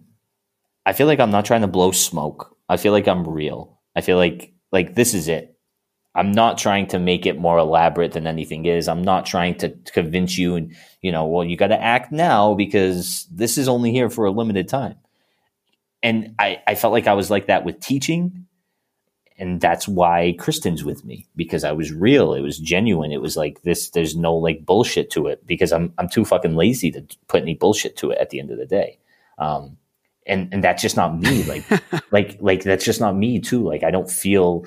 [0.86, 2.56] I feel like I'm not trying to blow smoke.
[2.68, 3.78] I feel like I'm real.
[3.94, 5.54] I feel like like this is it.
[6.14, 8.88] I'm not trying to make it more elaborate than anything is.
[8.88, 12.54] I'm not trying to convince you and you know, well, you got to act now
[12.54, 14.96] because this is only here for a limited time.
[16.02, 18.46] And I, I felt like I was like that with teaching.
[19.40, 22.34] And that's why Kristen's with me because I was real.
[22.34, 23.12] It was genuine.
[23.12, 26.56] It was like this, there's no like bullshit to it because I'm, I'm too fucking
[26.56, 28.98] lazy to put any bullshit to it at the end of the day.
[29.38, 29.76] Um,
[30.28, 31.64] and and that's just not me like
[32.12, 34.66] like like that's just not me too like i don't feel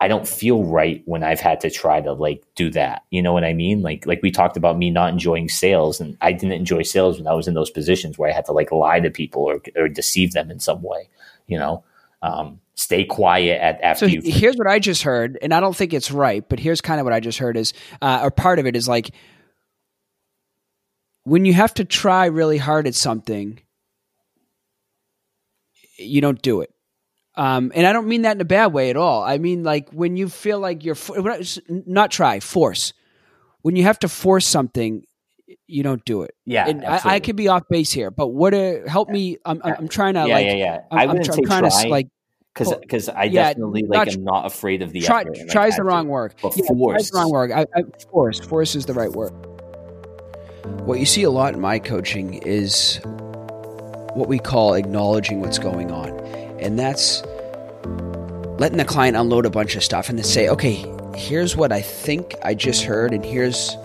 [0.00, 3.32] i don't feel right when i've had to try to like do that you know
[3.32, 6.52] what i mean like like we talked about me not enjoying sales and i didn't
[6.52, 9.10] enjoy sales when i was in those positions where i had to like lie to
[9.10, 11.08] people or, or deceive them in some way
[11.46, 11.82] you know
[12.22, 14.20] Um, stay quiet at after so.
[14.22, 17.04] Here's what I just heard, and I don't think it's right, but here's kind of
[17.04, 17.72] what I just heard is,
[18.02, 19.10] uh, or part of it is like
[21.24, 23.58] when you have to try really hard at something,
[26.00, 26.72] you don't do it.
[27.36, 29.22] Um, and I don't mean that in a bad way at all.
[29.22, 30.96] I mean like when you feel like you're
[31.68, 32.92] not try force.
[33.62, 35.04] When you have to force something,
[35.66, 36.34] you don't do it.
[36.46, 38.54] Yeah, and I, I, could be off base here, but what?
[38.54, 39.36] Uh, help me.
[39.44, 40.46] I'm, I'm, I'm trying to yeah, like.
[40.46, 42.08] Yeah, yeah, I'm, I wouldn't I'm, say trying try, to like
[42.54, 45.48] because because I yeah, definitely like not, am not afraid of the try, effort.
[45.48, 46.34] Try is the wrong word.
[46.42, 47.10] But yeah, force.
[47.10, 47.52] the wrong word.
[47.52, 48.40] I, I, force.
[48.40, 49.30] Force is the right word.
[50.84, 53.00] What you see a lot in my coaching is
[54.14, 56.10] what we call acknowledging what's going on,
[56.60, 57.22] and that's
[58.58, 60.84] letting the client unload a bunch of stuff and then say, okay,
[61.16, 63.76] here's what I think I just heard, and here's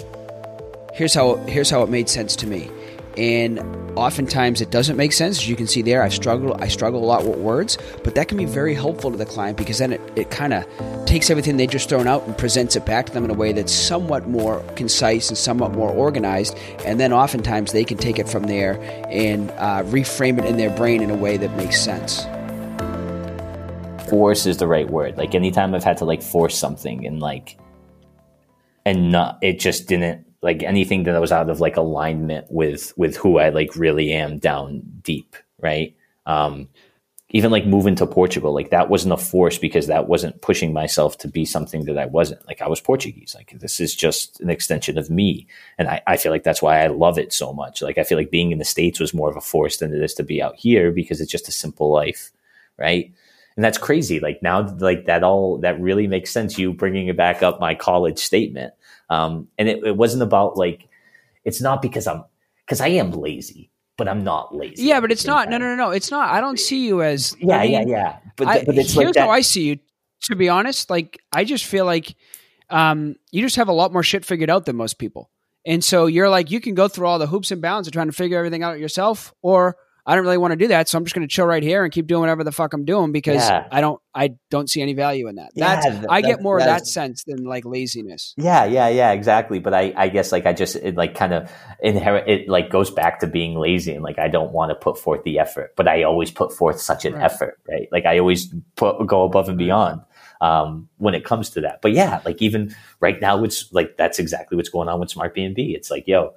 [0.93, 2.69] here's how here's how it made sense to me.
[3.17, 3.59] And
[3.95, 5.37] oftentimes it doesn't make sense.
[5.37, 8.27] As you can see there, I struggle I struggle a lot with words, but that
[8.27, 10.65] can be very helpful to the client because then it, it kind of
[11.05, 13.51] takes everything they just thrown out and presents it back to them in a way
[13.51, 16.57] that's somewhat more concise and somewhat more organized.
[16.85, 20.69] And then oftentimes they can take it from there and uh, reframe it in their
[20.71, 22.25] brain in a way that makes sense
[24.09, 25.17] force is the right word.
[25.17, 27.57] Like anytime I've had to like force something and like
[28.85, 33.17] and not it just didn't like anything that was out of like alignment with with
[33.17, 35.95] who I like really am down deep, right?
[36.27, 36.69] Um
[37.31, 41.17] even like moving to Portugal, like that wasn't a force because that wasn't pushing myself
[41.17, 42.45] to be something that I wasn't.
[42.47, 43.33] Like I was Portuguese.
[43.35, 45.47] Like this is just an extension of me.
[45.79, 47.81] And I, I feel like that's why I love it so much.
[47.81, 50.03] Like I feel like being in the States was more of a force than it
[50.03, 52.31] is to be out here because it's just a simple life.
[52.77, 53.11] Right
[53.55, 57.17] and that's crazy like now like that all that really makes sense you bringing it
[57.17, 58.73] back up my college statement
[59.09, 60.87] um and it, it wasn't about like
[61.43, 62.23] it's not because i'm
[62.65, 64.83] because i am lazy but i'm not lazy.
[64.83, 65.49] Yeah but it's not.
[65.49, 65.91] No no no no.
[65.91, 66.29] It's not.
[66.29, 67.83] I don't see you as yeah I mean, yeah.
[67.87, 69.79] Yeah but, I, but it's here's like how i see you
[70.23, 70.89] to be honest.
[70.89, 72.15] Like i just feel like
[72.69, 75.29] um you just have a lot more shit figured out than most people.
[75.65, 78.07] And so you're like you can go through all the hoops and bounds of trying
[78.07, 81.03] to figure everything out yourself or I don't really want to do that, so I'm
[81.03, 83.47] just going to chill right here and keep doing whatever the fuck I'm doing because
[83.49, 83.67] yeah.
[83.71, 85.51] I don't I don't see any value in that.
[85.55, 88.33] That's that, I get more of that is, sense than like laziness.
[88.37, 89.59] Yeah, yeah, yeah, exactly.
[89.59, 91.51] But I I guess like I just it like kind of
[91.81, 94.99] inherit it like goes back to being lazy and like I don't want to put
[94.99, 97.23] forth the effort, but I always put forth such an right.
[97.23, 97.87] effort, right?
[97.91, 100.01] Like I always put go above and beyond
[100.41, 101.81] um, when it comes to that.
[101.81, 105.55] But yeah, like even right now, it's like that's exactly what's going on with Smartbnb.
[105.57, 106.33] It's like, yo,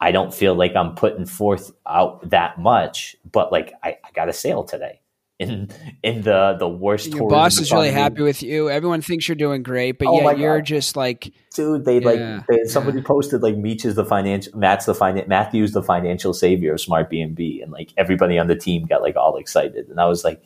[0.00, 4.28] I don't feel like I'm putting forth out that much, but like I, I got
[4.28, 5.00] a sale today
[5.38, 5.70] in
[6.02, 7.08] in the the worst.
[7.08, 8.70] Your boss is really happy with you.
[8.70, 11.84] Everyone thinks you're doing great, but oh yeah, you're just like, dude.
[11.84, 15.72] They yeah, like they, somebody posted like Meech is the financial Matt's the finance Matthew's
[15.72, 19.88] the financial savior of Smartbnb, and like everybody on the team got like all excited,
[19.88, 20.42] and I was like,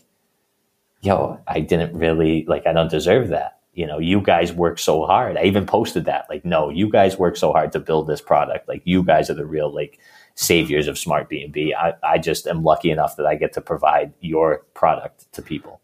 [1.00, 5.04] yo, I didn't really like I don't deserve that you know, you guys work so
[5.06, 5.36] hard.
[5.36, 8.68] I even posted that, like, no, you guys work so hard to build this product.
[8.68, 9.98] Like, you guys are the real like
[10.34, 11.74] saviors of Smartbnb.
[11.74, 15.80] I, I just am lucky enough that I get to provide your product to people.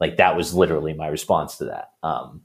[0.00, 1.92] Like that was literally my response to that.
[2.02, 2.42] Um,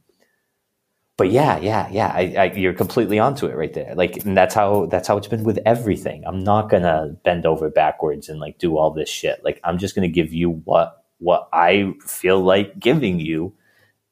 [1.17, 3.95] but yeah, yeah, yeah, I, I, you're completely onto it right there.
[3.95, 6.23] Like, and that's how that's how it's been with everything.
[6.27, 9.43] I'm not gonna bend over backwards and like do all this shit.
[9.43, 13.53] Like, I'm just gonna give you what what I feel like giving you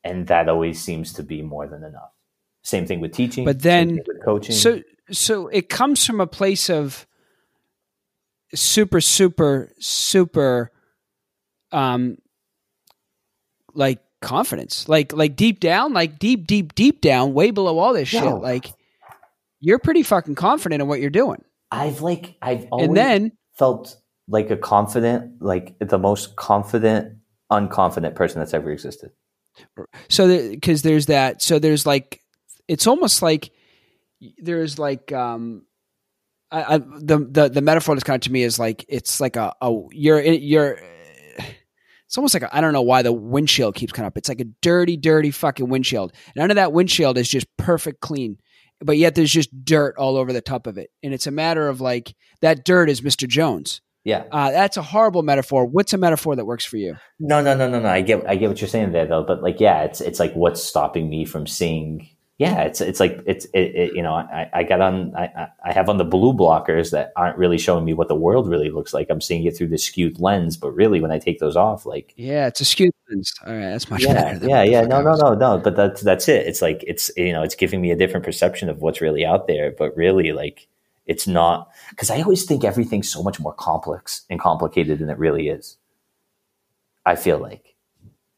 [0.06, 2.12] and that always seems to be more than enough.
[2.62, 4.56] Same thing with teaching, but then coaching.
[4.56, 4.82] So,
[5.12, 7.06] so it comes from a place of
[8.54, 10.72] super, super, super,
[11.72, 12.18] um,
[13.74, 18.12] like confidence, like like deep down, like deep, deep, deep down, way below all this
[18.14, 18.22] Yo.
[18.22, 18.34] shit.
[18.36, 18.74] Like
[19.60, 21.44] you're pretty fucking confident in what you're doing.
[21.72, 23.98] I've like I've always and then felt
[24.28, 27.18] like a confident, like the most confident,
[27.52, 29.12] unconfident person that's ever existed.
[30.10, 32.22] So because there's that, so there's like,
[32.68, 33.52] it's almost like
[34.38, 35.64] there's like, um,
[36.52, 39.36] I, I, the the the metaphor that's kind of to me is like it's like
[39.36, 40.80] a, a you're you're
[42.06, 44.18] it's almost like I don't know why the windshield keeps coming up.
[44.18, 48.38] It's like a dirty, dirty fucking windshield, and under that windshield is just perfect clean,
[48.80, 51.68] but yet there's just dirt all over the top of it, and it's a matter
[51.68, 53.82] of like that dirt is Mister Jones.
[54.06, 55.66] Yeah, uh, that's a horrible metaphor.
[55.66, 56.96] What's a metaphor that works for you?
[57.20, 57.90] No, no, no, no, no.
[57.90, 59.24] I get, I get what you're saying there, though.
[59.24, 62.08] But like, yeah, it's, it's like what's stopping me from seeing.
[62.38, 65.74] Yeah, it's, it's like it's, it, it, you know, I, I got on, I, I
[65.74, 68.94] have on the blue blockers that aren't really showing me what the world really looks
[68.94, 69.08] like.
[69.10, 72.14] I'm seeing it through the skewed lens, but really, when I take those off, like,
[72.16, 73.34] yeah, it's a skewed lens.
[73.48, 74.48] All right, that's much yeah, better.
[74.48, 74.82] yeah, yeah.
[74.82, 75.58] No, no, no, no.
[75.58, 76.46] But that's that's it.
[76.46, 79.48] It's like it's you know, it's giving me a different perception of what's really out
[79.48, 79.72] there.
[79.72, 80.68] But really, like
[81.06, 85.18] it's not because I always think everything's so much more complex and complicated than it
[85.20, 85.78] really is.
[87.06, 87.76] I feel like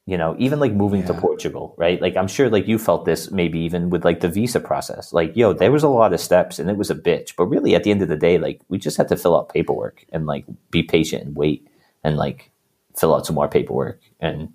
[0.05, 1.07] you know even like moving Yeah.
[1.07, 4.30] to portugal right like i'm sure like you felt this maybe even with like the
[4.30, 7.36] visa process like yo there was a lot of steps and it was a bitch
[7.38, 9.49] but really at the end of the day like we just had to fill out
[9.49, 11.68] paperwork and like be patient and wait
[12.05, 12.51] and like
[12.95, 14.53] fill out some more paperwork and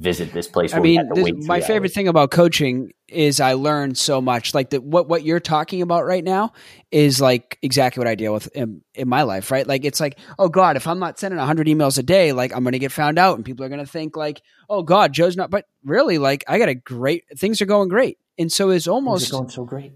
[0.00, 1.94] visit this place I where we mean, had to this, wait my three favorite hours.
[1.94, 4.54] thing about coaching is I learned so much.
[4.54, 6.52] Like that, what what you're talking about right now
[6.90, 9.50] is like exactly what I deal with in, in my life.
[9.50, 9.66] Right?
[9.66, 12.64] Like it's like, oh God, if I'm not sending 100 emails a day, like I'm
[12.64, 15.36] going to get found out, and people are going to think like, oh God, Joe's
[15.36, 15.50] not.
[15.50, 18.88] But really, like I got a great things are going great, and so it's Things
[18.88, 19.92] are almost going so great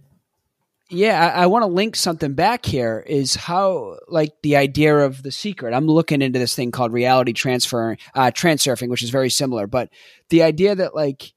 [0.94, 5.22] yeah i, I want to link something back here is how like the idea of
[5.22, 5.74] the secret.
[5.74, 9.90] I'm looking into this thing called reality transfer uh transurfing which is very similar but
[10.30, 11.32] the idea that like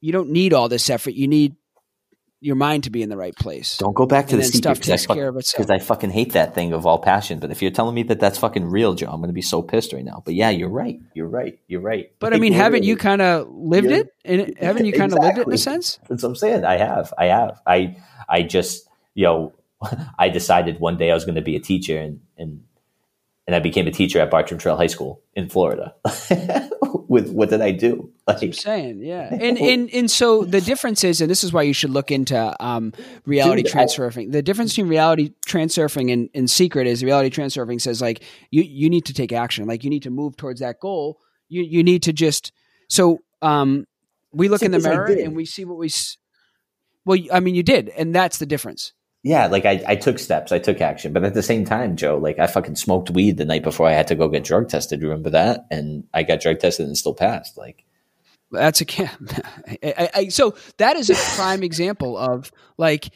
[0.00, 1.56] you don't need all this effort you need
[2.40, 4.80] your mind to be in the right place don't go back to and the stuff
[4.80, 7.38] takes care of itself because I fucking hate that thing of all passion.
[7.38, 9.62] But if you're telling me that that's fucking real, Joe, I'm going to be so
[9.62, 10.22] pissed right now.
[10.24, 11.00] But yeah, you're right.
[11.14, 11.58] You're right.
[11.68, 12.10] You're right.
[12.18, 15.38] but i mean haven't you kind of lived it and haven't you kind of lived
[15.38, 16.64] it in a sense That's what I'm saying.
[16.64, 17.12] I have.
[17.18, 17.60] I have.
[17.66, 17.96] I
[18.28, 19.52] I just you know
[20.18, 22.62] I decided one day I was going to be a teacher and and
[23.46, 25.94] and I became a teacher at Bartram Trail High School in Florida.
[27.08, 28.12] With what did I do?
[28.30, 31.62] I'm Like, saying, yeah, and and and so the difference is, and this is why
[31.62, 32.92] you should look into um,
[33.26, 38.00] reality Dude, I- The difference between reality transurfing and, and secret is reality transurfing says
[38.00, 41.18] like you you need to take action, like you need to move towards that goal.
[41.48, 42.52] You you need to just
[42.88, 43.86] so um,
[44.32, 45.90] we look in the mirror and we see what we.
[47.04, 48.92] Well, I mean, you did, and that's the difference.
[49.22, 52.18] yeah, like I, I took steps, I took action, but at the same time, Joe,
[52.18, 55.02] like I fucking smoked weed the night before I had to go get drug tested.
[55.02, 55.66] Remember that?
[55.70, 57.56] And I got drug tested and still passed.
[57.56, 57.84] Like,
[58.50, 59.10] That's a yeah.
[59.68, 63.12] I, I, I- so that is a prime example of like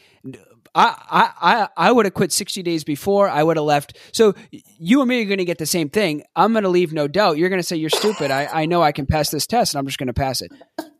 [0.74, 3.28] I I I, I would have quit sixty days before.
[3.28, 3.96] I would have left.
[4.12, 6.22] So you and me are going to get the same thing.
[6.36, 7.36] I'm going to leave, no doubt.
[7.38, 8.30] You're going to say you're stupid.
[8.30, 10.50] I I know I can pass this test, and I'm just going to pass it.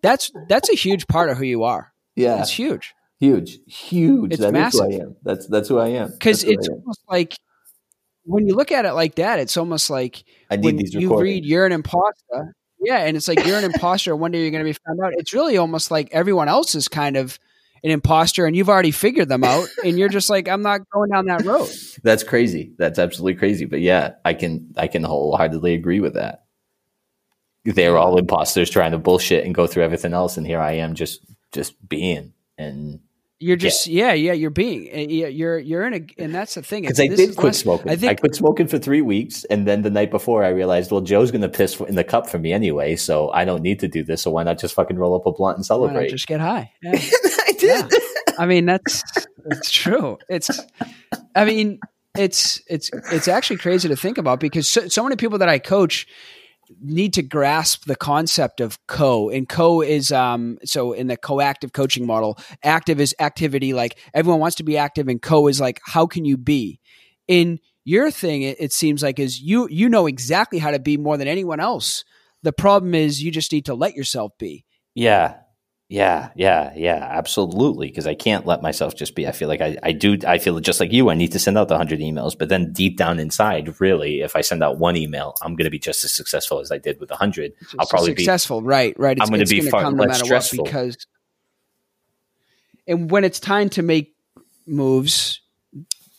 [0.03, 1.93] That's that's a huge part of who you are.
[2.17, 4.33] yeah, It's huge huge, huge.
[4.35, 4.81] It's That is massive.
[4.87, 5.17] who I am.
[5.23, 6.11] That's that's who I am.
[6.11, 6.75] because That's who I it's am.
[6.75, 7.37] almost like
[8.25, 11.19] when you look at it like that, it's almost like I need when these you
[11.19, 12.55] read you're an imposter.
[12.85, 14.15] Yeah, and it's like you're an imposter.
[14.15, 15.13] One day you're going to be found out.
[15.17, 17.39] It's really almost like everyone else is kind of
[17.83, 21.11] an imposter, and you've already figured them out, and you're just like, I'm not going
[21.11, 21.69] down that road.
[22.03, 22.73] That's crazy.
[22.79, 23.67] That's absolutely crazy.
[23.67, 26.45] But yeah, I can I can wholeheartedly agree with that.
[27.65, 30.95] They're all imposters trying to bullshit and go through everything else, and here I am
[30.95, 31.21] just
[31.53, 33.01] just being and
[33.45, 34.33] You're just yeah, yeah.
[34.33, 36.85] You're being eh, yeah, you're you're in a, and that's the thing.
[36.85, 37.91] because I did quit smoking.
[37.91, 41.03] I I, quit smoking for three weeks, and then the night before I realized, well,
[41.03, 43.89] Joe's going to piss in the cup for me anyway, so I don't need to
[43.89, 44.23] do this.
[44.23, 46.09] So why not just fucking roll up a blunt and celebrate?
[46.09, 46.73] just get high.
[46.83, 46.93] Yeah.
[46.95, 47.93] I did.
[48.39, 49.03] I mean, that's
[49.45, 50.17] it's true.
[50.31, 50.51] It's,
[51.35, 51.81] I mean,
[52.17, 55.59] it's it's it's actually crazy to think about because so, so many people that I
[55.59, 56.07] coach
[56.81, 61.73] need to grasp the concept of co and co is um so in the coactive
[61.73, 65.81] coaching model active is activity like everyone wants to be active and co is like
[65.85, 66.81] how can you be?
[67.27, 70.97] In your thing it, it seems like is you you know exactly how to be
[70.97, 72.05] more than anyone else.
[72.43, 74.65] The problem is you just need to let yourself be.
[74.95, 75.37] Yeah.
[75.95, 77.87] Yeah, yeah, yeah, absolutely.
[77.87, 79.29] Because I can't let myself just be.
[79.29, 80.19] I feel like I, I do.
[80.27, 81.09] I feel just like you.
[81.09, 84.35] I need to send out the hundred emails, but then deep down inside, really, if
[84.35, 86.99] I send out one email, I'm going to be just as successful as I did
[86.99, 87.53] with a hundred.
[87.79, 88.23] I'll probably be.
[88.23, 88.93] successful, right?
[88.99, 89.17] Right.
[89.17, 90.65] It's, I'm gonna be gonna far come no less stressful.
[90.65, 91.07] because,
[92.89, 94.17] and when it's time to make
[94.67, 95.43] moves,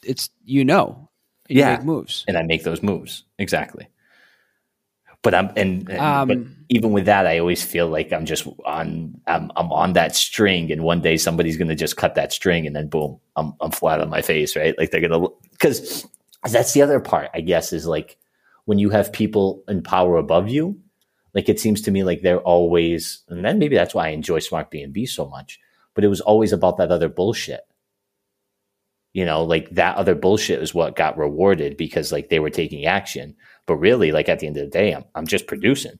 [0.06, 1.10] it's you know,
[1.50, 1.76] you Yeah.
[1.76, 2.24] make moves.
[2.30, 3.90] and I make those moves exactly.
[5.22, 6.38] But I'm and, and- Um, but
[6.70, 10.72] even with that, I always feel like I'm just on I'm I'm on that string,
[10.72, 13.72] and one day somebody's going to just cut that string, and then boom, I'm I'm
[13.72, 14.78] flat on my face, right?
[14.78, 16.06] Like they're gonna because
[16.50, 18.18] that's the other part, I guess, is like
[18.66, 20.80] when you have people in power above you.
[21.34, 24.40] Like it seems to me like they're always, and then maybe that's why I enjoy
[24.40, 25.60] Smartbnb so much.
[25.94, 27.62] But it was always about that other bullshit
[29.16, 32.86] you know like that other bullshit is what got rewarded because like they were taking
[32.86, 33.34] action
[33.66, 35.98] but really like at the end of the day i'm, I'm just producing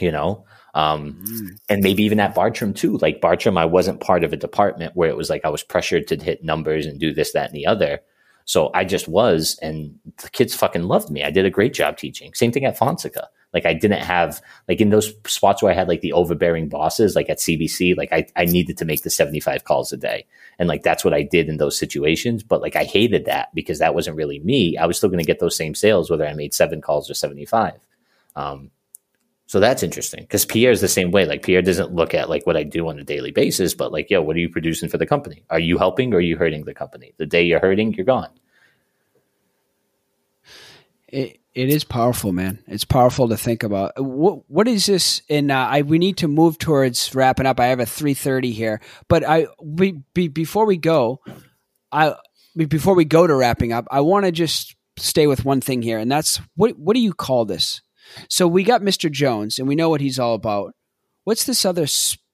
[0.00, 0.44] you know?
[0.74, 4.94] Um and maybe even at bartram too like bartram i wasn't part of a department
[4.94, 7.56] where it was like i was pressured to hit numbers and do this that and
[7.56, 8.00] the other.
[8.44, 11.24] So i just was and the kids fucking loved me.
[11.24, 12.34] I did a great job teaching.
[12.34, 13.28] Same thing at fonseca.
[13.54, 17.16] Like i didn't have like in those spots where i had like the overbearing bosses
[17.16, 20.26] like at cbc like i, I needed to make the 75 calls a day.
[20.58, 22.42] And like that's what I did in those situations.
[22.42, 24.76] But like I hated that because that wasn't really me.
[24.76, 27.14] I was still going to get those same sales whether I made seven calls or
[27.14, 27.78] seventy five.
[28.34, 28.70] Um,
[29.48, 31.24] so that's interesting because Pierre is the same way.
[31.24, 34.10] Like Pierre doesn't look at like what I do on a daily basis, but like,
[34.10, 35.42] yo, what are you producing for the company?
[35.50, 37.14] Are you helping or are you hurting the company?
[37.16, 38.30] The day you're hurting, you're gone.
[41.08, 42.58] It, It is powerful, man.
[42.68, 43.92] It's powerful to think about.
[43.96, 45.22] What what is this?
[45.28, 47.58] And uh, I we need to move towards wrapping up.
[47.58, 51.20] I have a three thirty here, but I we, be, before we go,
[51.90, 52.14] I
[52.54, 55.98] before we go to wrapping up, I want to just stay with one thing here,
[55.98, 57.82] and that's what what do you call this?
[58.28, 59.10] So we got Mr.
[59.10, 60.74] Jones, and we know what he's all about.
[61.24, 61.86] What's this other?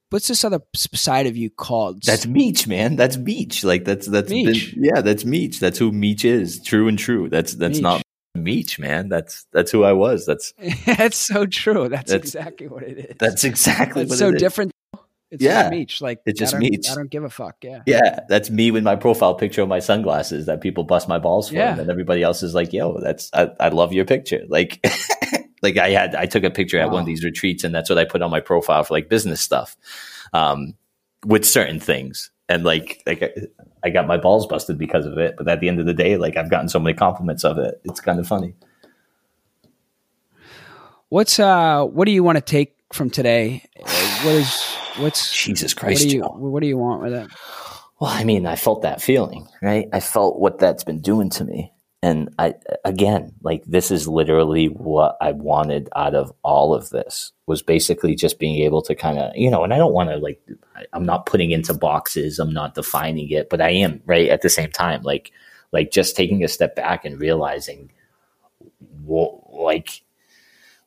[0.09, 0.61] What's this other
[0.93, 2.03] side of you called?
[2.03, 2.95] That's Meech, man.
[2.95, 3.63] That's Meech.
[3.63, 4.73] Like that's that's Meech.
[4.73, 5.59] Been, yeah, that's Meech.
[5.59, 6.61] That's who Meech is.
[6.61, 7.27] True and true.
[7.29, 7.83] That's that's Meech.
[7.83, 8.01] not
[8.35, 9.09] Meech, man.
[9.09, 10.25] That's that's who I was.
[10.25, 10.53] That's
[10.85, 11.89] that's so true.
[11.89, 13.15] That's, that's, exactly what it is.
[13.17, 14.71] That's exactly that's so different.
[15.31, 16.01] It's yeah, Meech.
[16.01, 16.89] Like it's just I Meech.
[16.89, 17.57] I don't give a fuck.
[17.63, 18.19] Yeah, yeah.
[18.29, 21.55] That's me with my profile picture of my sunglasses that people bust my balls for,
[21.55, 21.77] yeah.
[21.77, 24.85] and everybody else is like, "Yo, that's I, I love your picture." Like,
[25.61, 27.97] like I had I took a picture at one of these retreats, and that's what
[27.97, 29.75] I put on my profile for like business stuff,
[30.31, 30.75] um,
[31.25, 33.23] with certain things, and like like
[33.83, 35.35] I got my balls busted because of it.
[35.37, 37.81] But at the end of the day, like I've gotten so many compliments of it,
[37.83, 38.53] it's kind of funny.
[41.09, 43.63] What's uh what do you want to take from today?
[44.23, 46.03] What is what's Jesus Christ?
[46.03, 47.29] What do you, what do you want with it?
[47.99, 49.87] Well, I mean, I felt that feeling, right?
[49.93, 51.71] I felt what that's been doing to me.
[52.03, 57.31] And I again, like this is literally what I wanted out of all of this
[57.47, 60.17] was basically just being able to kind of, you know, and I don't want to
[60.17, 60.39] like
[60.93, 64.29] I'm not putting into boxes, I'm not defining it, but I am, right?
[64.29, 65.31] At the same time, like
[65.71, 67.91] like just taking a step back and realizing
[69.03, 70.03] what like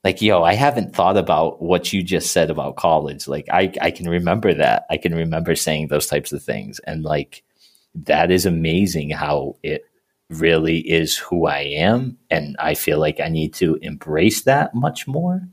[0.05, 3.27] like yo i haven't thought about what you just said about college.
[3.29, 4.87] Like i i can remember that.
[4.91, 6.79] I can remember saying those types of things.
[6.81, 7.43] And like
[7.95, 9.85] that is amazing how it
[10.31, 12.17] really is who i am.
[12.31, 15.49] And i feel like i need to embrace that much more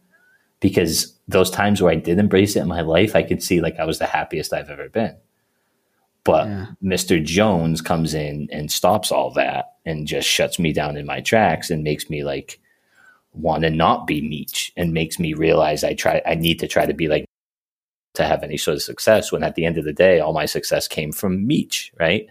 [0.59, 3.79] because those times where i did embrace it in my life i could see like
[3.79, 5.15] i was the happiest i've ever been.
[6.23, 6.65] But yeah.
[6.83, 11.21] mr jones comes in and stops all that and just shuts me down in my
[11.21, 12.59] tracks and makes me like
[13.35, 16.85] want to not be Meech and makes me realize I try I need to try
[16.85, 17.25] to be like
[18.15, 20.45] to have any sort of success when at the end of the day all my
[20.45, 22.27] success came from Meech, right?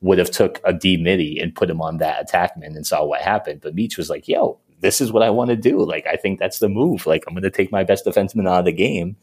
[0.00, 3.20] Would have took a D midi and put him on that attackman and saw what
[3.20, 3.60] happened.
[3.62, 5.84] But Meech was like, yo, this is what I want to do.
[5.84, 7.06] Like I think that's the move.
[7.06, 9.16] Like I'm gonna take my best defenseman out of the game,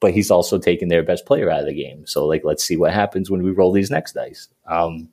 [0.00, 2.06] but he's also taking their best player out of the game.
[2.06, 4.48] So like let's see what happens when we roll these next dice.
[4.66, 5.10] Um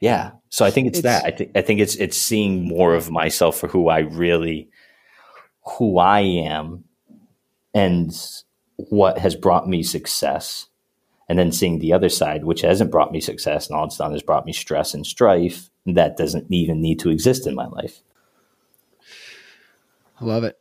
[0.00, 0.32] yeah.
[0.48, 1.24] So I think it's, it's that.
[1.24, 4.70] I think I think it's it's seeing more of myself for who I really
[5.78, 6.84] who I am
[7.74, 8.10] and
[8.76, 10.66] what has brought me success.
[11.30, 14.12] And then seeing the other side, which hasn't brought me success, and all it's done
[14.12, 18.00] has brought me stress and strife that doesn't even need to exist in my life.
[20.18, 20.58] I love it.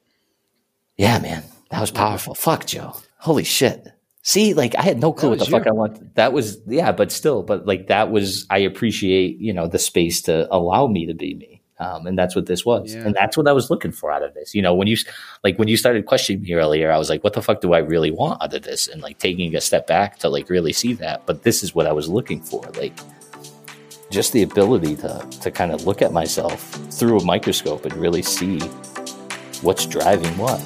[0.97, 1.43] Yeah, man.
[1.71, 2.35] That was powerful.
[2.35, 2.95] Fuck, Joe.
[3.19, 3.87] Holy shit.
[4.27, 6.15] See, like I had no clue what the fuck I want.
[6.15, 10.21] That was yeah, but still, but like that was I appreciate you know the space
[10.23, 13.05] to allow me to be me, um, and that's what this was, yeah.
[13.05, 14.53] and that's what I was looking for out of this.
[14.53, 14.97] You know, when you
[15.45, 17.77] like when you started questioning me earlier, I was like, what the fuck do I
[17.77, 18.89] really want out of this?
[18.89, 21.25] And like taking a step back to like really see that.
[21.25, 22.99] But this is what I was looking for, like
[24.11, 26.61] just the ability to to kind of look at myself
[26.91, 28.59] through a microscope and really see
[29.61, 30.59] what's driving what.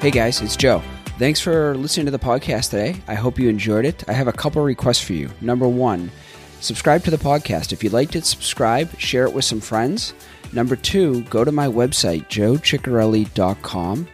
[0.00, 0.80] Hey guys, it's Joe.
[1.18, 3.02] Thanks for listening to the podcast today.
[3.08, 4.08] I hope you enjoyed it.
[4.08, 5.28] I have a couple requests for you.
[5.40, 6.12] Number one,
[6.60, 7.72] subscribe to the podcast.
[7.72, 10.14] If you liked it, subscribe, share it with some friends.
[10.52, 14.08] Number two, go to my website, joechiccarelli.com,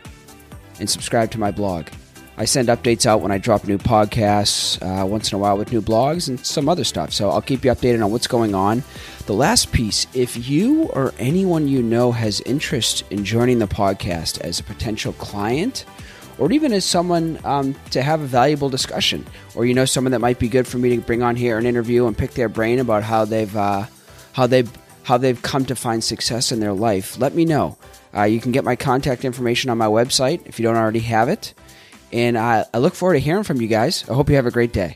[0.81, 1.89] and subscribe to my blog.
[2.37, 5.71] I send updates out when I drop new podcasts, uh, once in a while with
[5.71, 7.13] new blogs and some other stuff.
[7.13, 8.83] So I'll keep you updated on what's going on.
[9.27, 14.41] The last piece if you or anyone you know has interest in joining the podcast
[14.41, 15.85] as a potential client,
[16.39, 19.25] or even as someone um, to have a valuable discussion,
[19.55, 21.67] or you know someone that might be good for me to bring on here and
[21.67, 23.87] interview and pick their brain about how they've uh,
[24.33, 24.71] how they've
[25.05, 27.77] how they've come to find success in their life, let me know.
[28.17, 31.29] Uh, you can get my contact information on my website if you don't already have
[31.29, 31.55] it.
[32.15, 34.09] And I, I look forward to hearing from you guys.
[34.09, 34.95] I hope you have a great day.